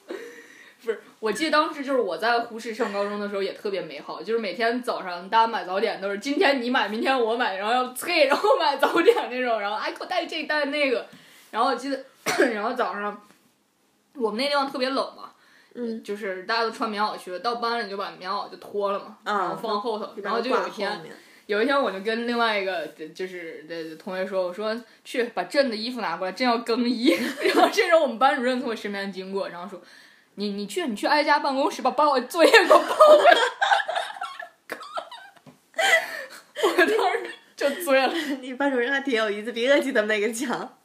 [0.83, 11.07] 不是，我记得当时就是我在呼市上高中的时候也特别美好，就是每天早上大家买早点都是今天你买，明天我买，然后要催，然后买早点那种，然后哎给我带这带那个，
[11.53, 12.05] 然后我记得，
[12.53, 13.20] 然后早上
[14.19, 15.31] 我们那地方特别冷嘛，
[15.75, 21.01] 嗯，就是大家都穿棉袄去了，到班里就把棉袄就脱了嘛，然后放后头，然后就有一天。
[21.47, 27.11] 有一天我就跟另外一个就是的同学说，我说去把朕的衣服拿过来，朕要更衣。
[27.55, 29.81] 然后这时候我们班主任从我身边经过，然后说，
[30.35, 33.41] 你你去你去挨家办公室吧把我作业给我报回来。
[36.64, 38.12] 我当时就醉了。
[38.43, 40.76] 你班主任还挺有意思，比恶气他们那个强。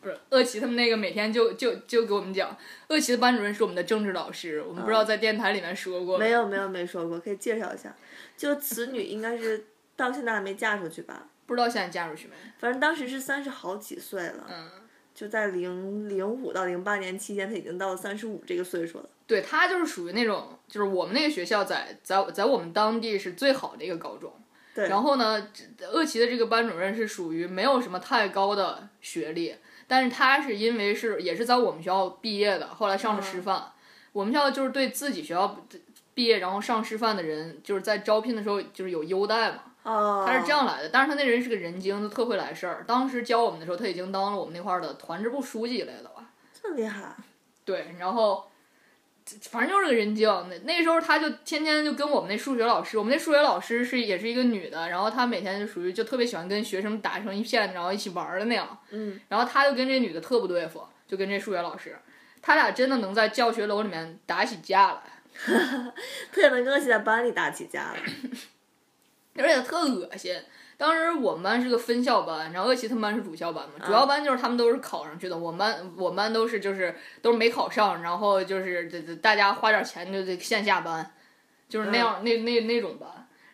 [0.00, 2.56] 不是鄂奇他们那个每天就就就给我们讲，
[2.88, 7.94] 鄂奇的班主任是我们的政治老师，我们不知道在电台里面说过没有没有没说过，可以介绍一下。
[8.36, 11.26] 就此女应该是到现在还没嫁出去吧？
[11.46, 12.34] 不知道现在嫁出去没？
[12.58, 14.70] 反正当时是三十好几岁了，嗯，
[15.14, 19.08] 就在零零五到零八年期间，她已经到了三十五这个岁数了。
[19.26, 24.32] 对她就是属于那种，就是我们那个学校在在在我们当地是最好的一个高中。
[24.72, 29.54] 对，然后呢，这鄂奇的这个班主任是属于没有什么太高的学历，
[29.90, 33.72] 但是他是因为是也是在我们学校毕业的，后来上了师范。
[34.12, 35.66] 我们学校就是对自己学校
[36.14, 39.62] 毕业然后上师范的人，就是在招聘的时候就是有优待嘛。
[39.82, 42.84] 哦，他是这样来的，但是他那人是个人精，他特会来事儿。
[42.86, 46.30] 当时教我们的时候，他已经当了我们那块儿的团支部书记来了吧？
[46.62, 47.16] 这么厉害？
[47.64, 48.49] 对，然后
[49.50, 50.28] 反正就是个人精。
[50.48, 58.78] 那那时候他就天天就跟我们那数学老师，我们那数学老师是也是一个女的，然后她每天就属于就特别喜欢跟学生打成一片，然后一起玩儿的那样。
[58.90, 61.96] 嗯，然后他就跟这女的特不对付，就跟这数学老师，
[62.42, 65.02] 他俩真的能在教学楼里面打起架来。
[66.32, 68.00] 特别能跟恶奇在班里打起架来。
[69.42, 70.34] 而且特恶心。
[70.80, 81.12] 当时我们班是个分校班，然后恶奇他们班是主校班嘛，主校班就是他们都是考上去的，我们班我们班都是就是都是没考上，然后就是这这大家花点钱就得线下班，
[81.68, 83.06] 就是那样、那那那种班。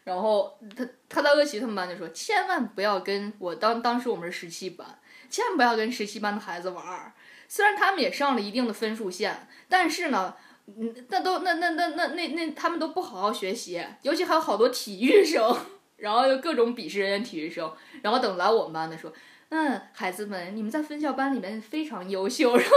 [0.04, 4.86] 然后他他在恶奇他们班就说，千万不要跟我当当时我们是十七班，
[5.28, 7.12] 千万不要跟十七班的孩子玩儿。
[7.48, 10.36] 虽然他们也上了一定的分数线，但是呢，
[10.68, 15.56] 嗯，那都那那那那那那他们都不好好学习，尤其还有好多体育生，
[15.96, 17.72] 然后就各种鄙视人家体育生，
[18.02, 19.12] 然后等来我们班的说，
[19.48, 22.76] 嗯，孩子们，你们在分校班里面非常优秀，然 后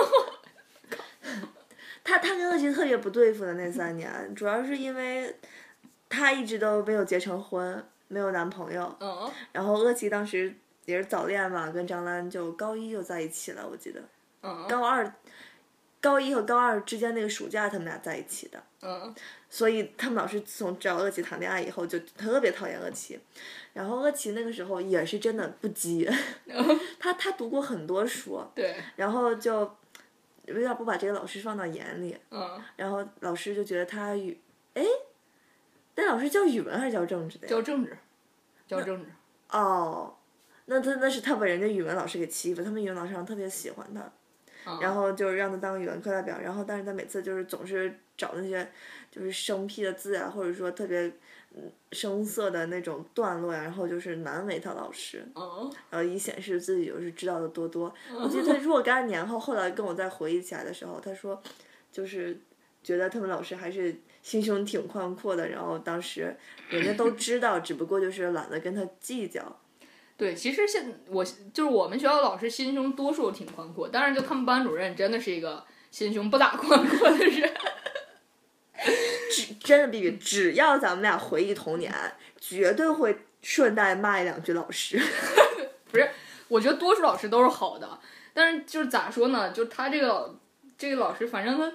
[2.03, 5.35] 他他跟恶奇特别不对付的那三年，主要是因为
[6.07, 8.95] 他一直都没有结成婚，没有男朋友。
[8.99, 10.55] 嗯，然后恶奇当时
[10.85, 14.01] 也是早恋嘛，跟张兰就高一就在一起了，我记得。
[14.41, 15.13] 嗯高二，
[16.01, 18.63] 高一和高二之间那个暑假他们俩在一起的。
[18.81, 19.13] 嗯
[19.51, 23.19] 所以他们老师自从知道恶奇谈恋爱以后，就特别讨厌恶奇。
[23.73, 26.07] 然后恶奇那个时候也是真的不羁，
[26.99, 29.61] 他他读过很多书，对，然后就
[30.45, 32.15] 有点不把这个老师放到眼里。
[32.29, 34.39] 嗯，然后老师就觉得他语，
[34.75, 34.85] 哎，
[35.95, 37.49] 那老师教语文还是教政治的呀？
[37.49, 37.97] 教政治，
[38.67, 39.09] 教政治，
[39.49, 40.15] 哦，
[40.65, 44.11] 那他那是他把人家语文老师给欺负，他们语文老师好像特别喜欢他，嗯
[44.81, 48.67] 然后就是让他当语文课代表，然后但是他每次就是总是找那些
[49.11, 51.07] 就是生僻的字啊，或者说特别
[51.55, 57.93] 嗯生涩的那种段落呀、然后就是难为他老师，嗯然后以显示自己就是知道的多多。
[58.13, 61.41] 我记得他若干年后，后来跟我再回忆起来的时候，他说，
[61.91, 62.37] 就是
[62.83, 66.35] 觉得他们老师还是心胸挺宽阔的，然后当时
[66.69, 69.58] 人家都知道，只不过就是懒得跟他计较。
[70.19, 77.53] 对，其实现我就是我们学校的老师心胸多数挺宽阔，但是就他们班主任真的是一个心胸不咋宽阔的人。
[79.31, 81.93] 只真的比比，只要咱们俩回忆童年，
[82.37, 85.01] 绝对会顺带骂一两句老师。
[85.89, 86.09] 不是
[86.49, 87.99] 我觉得多数老师都是好的，
[88.33, 89.51] 但是就是咋说呢？
[89.51, 90.37] 就他这个
[90.77, 91.71] 这个老师，反正他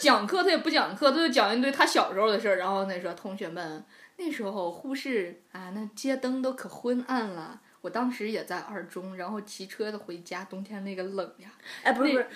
[0.00, 2.56] 讲课，他也不讲课，他就讲一堆他小时候的事儿。
[2.56, 3.84] 然后那说同学们，
[4.16, 7.60] 那时候护士啊，那街灯都可昏暗了。
[7.82, 11.50] 我当时也在二中，然后骑车的回家，冬天那个冷呀。
[11.82, 12.26] 哎，不是不是，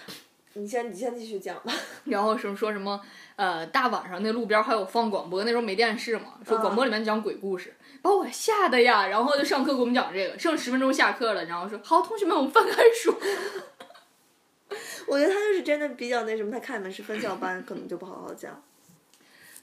[0.54, 1.72] 你先你先继续讲吧。
[2.04, 3.00] 然后什么说什么
[3.36, 9.06] 呃，大晚上那路边还有放广播，那时候没电视嘛，说广播里面讲鬼故事，把我吓得呀。
[9.06, 13.14] 然后就上课给我们讲这个，剩十分钟下课了，然后说好，同学们，我们翻开书。
[15.06, 18.62] 我觉得他就是真的比较那什么，他看你们是分校班，可能就不好好讲。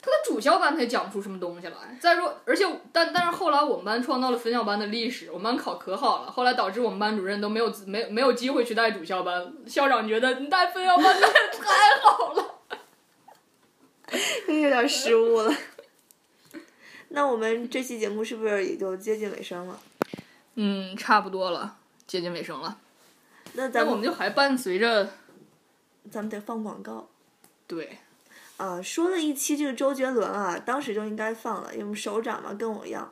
[0.00, 1.96] 他的主校班他也讲不出什么东西来。
[2.00, 12.54] 再说，而且但但是后来我们班创造了分校班的历史，我们班考可好了，后来导致我们班主任都没有资没没有机会去带主校班，校长觉得你带分校班带的太好了。
[14.48, 15.54] 有点失误了。
[17.08, 19.78] 那我们这期节目是不是也就接近尾声了？
[20.56, 21.76] 嗯，差不多了，
[22.06, 22.78] 接近尾声了。
[23.52, 25.08] 那那咱们我们就还伴随着
[26.12, 27.08] 咱们得放广告。
[27.66, 27.98] 对，
[28.58, 33.10] 啊，说了一期这个周杰伦啊，当时就应该放了，因为首长嘛跟我一样，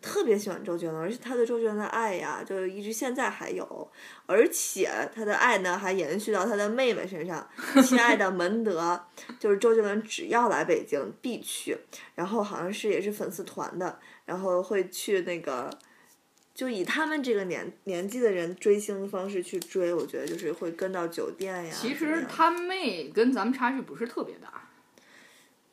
[0.00, 3.90] 特别喜欢周杰伦，而且他对周杰伦的爱呀，就一直现在还有，
[4.24, 7.46] 而且他的爱呢还延续到他的妹妹身上，
[7.84, 8.98] 亲爱的门德，
[9.38, 11.76] 就是周杰伦只要来北京必去，
[12.14, 15.68] 然后好像是也是粉丝团的，然后会去那个。
[16.58, 21.72] 就以他们这个年年纪的人追星的方式去追，我觉得就是会跟到酒店呀。
[21.72, 24.68] 其实他妹跟咱们差距不是特别大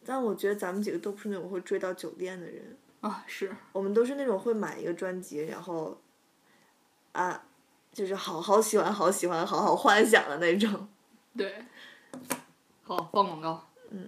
[0.05, 5.99] 但我觉得咱们几个都不是那种会追到酒店的人，啊，是我们都是那种会买一个专辑，然后，
[7.13, 7.43] 啊，
[7.91, 10.87] 就是好好喜欢、好喜欢、好好幻想的那种。
[11.35, 11.65] 对，
[12.83, 13.67] 好放广告。
[13.89, 13.99] 梅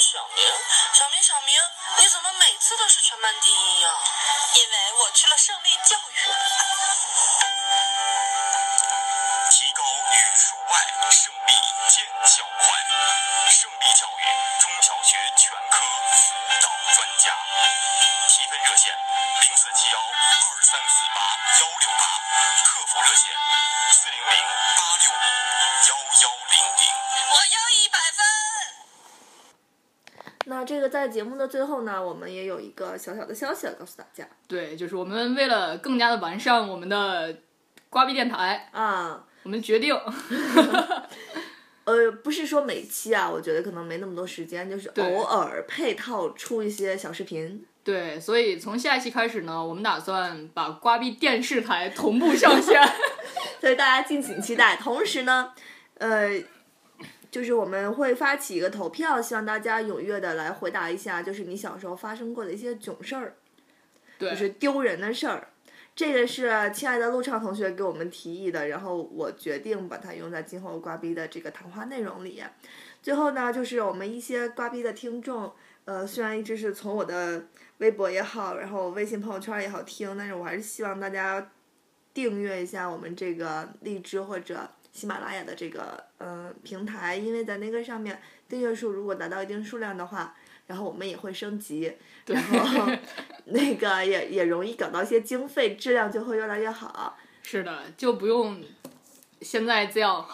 [0.00, 0.44] 小明。
[0.92, 1.60] 小明，小明，
[1.98, 3.90] 你怎么每次都是全班第一呀？
[4.54, 6.14] 因为我去了胜利教育。
[9.50, 11.52] 提高语数外，胜利
[11.88, 12.66] 见效快。
[13.50, 14.22] 胜利教育
[14.60, 17.32] 中小学全科辅导专家，
[18.28, 18.92] 提分热线
[19.40, 21.20] 零四七幺二三四八
[21.60, 22.04] 幺六八，
[22.64, 23.34] 客服热线
[23.92, 24.75] 四零零
[30.66, 37.34] 这个在节目的最后呢，我们也有一个小小的消息要告诉大家对，就是我们为了更加的完善我们的
[37.88, 39.24] 瓜逼电台，啊。
[39.44, 39.94] 我们决定
[41.84, 47.64] 呃，不是说每期啊，我觉得可能没那么多时间，就是偶尔配套出一些小视频。
[47.84, 52.82] 对，所以从下一期开始呢，我们打算把瓜逼电视台同步上线。
[53.62, 54.74] 所以大家敬请期待。
[54.74, 55.52] 同时呢，
[55.98, 56.30] 呃，
[57.36, 63.34] 就是我们会发起一个投票，希望大家踊跃的来回答一下，就是你小时候发生过的一些囧事儿，
[64.18, 65.48] 对，就是丢人的事儿。
[65.94, 72.42] 这个是亲爱的陆畅同学给我们提议的，然后我决定把它用在今后瓜逼的这个谈话内容里。
[73.02, 75.52] 最后呢，就是我们一些瓜逼的听众，
[75.84, 77.44] 呃，虽然一直是从我的
[77.78, 81.52] 微博也好，然后微信朋友圈也好听，但是我还是希望大家
[82.14, 90.34] 订阅一下我们这个荔枝或者喜马拉雅的这个呃平台，因为在那个上面订阅数如果达到一定数量的话，
[90.66, 91.92] 然后我们也会升级，
[92.26, 92.92] 然后
[93.46, 97.16] 那个也也容易搞到一些经费，质量就会越来越好。
[97.42, 98.60] 是的，就不用
[99.40, 100.26] 现在这样。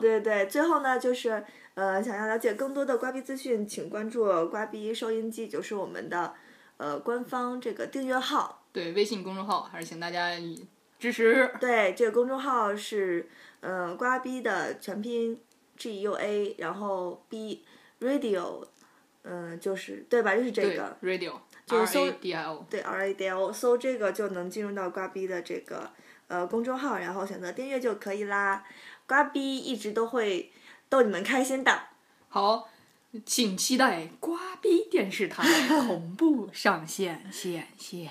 [0.00, 1.44] 对对，最后呢，就是
[1.74, 6.34] 呃，想要了解更多的瓜逼资讯，请关注瓜逼收音机，就是我们的
[6.76, 8.64] 呃官方这个订阅号。
[8.72, 10.30] 对，微信公众号还是请大家
[10.98, 11.48] 支持。
[11.60, 13.28] 对，这个公众号是
[13.64, 15.40] 呃瓜逼的全拼
[15.78, 17.64] G U A，然后 B
[18.00, 18.66] Radio，
[19.22, 20.36] 嗯、就是对吧？
[20.36, 20.94] 就是这个。
[21.02, 21.32] ，radio
[21.64, 22.66] 就是搜 D I O。
[22.68, 25.90] 对 R A D O，搜这个就能进入到瓜逼的这个
[26.28, 28.62] 呃公众号，然后选择订阅就可以啦。
[29.06, 30.52] 瓜逼一直都会
[30.90, 31.88] 逗你们开心的。
[32.28, 32.68] 好，
[33.24, 35.42] 请期待瓜逼电视台
[35.86, 38.10] 同步上线，谢谢。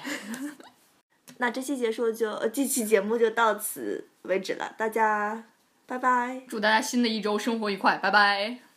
[1.38, 5.44] 那这期结束就这期节目就到此为止了，大家
[5.86, 6.42] 拜拜。
[6.48, 8.73] 祝大家新的一周生活愉快，拜拜。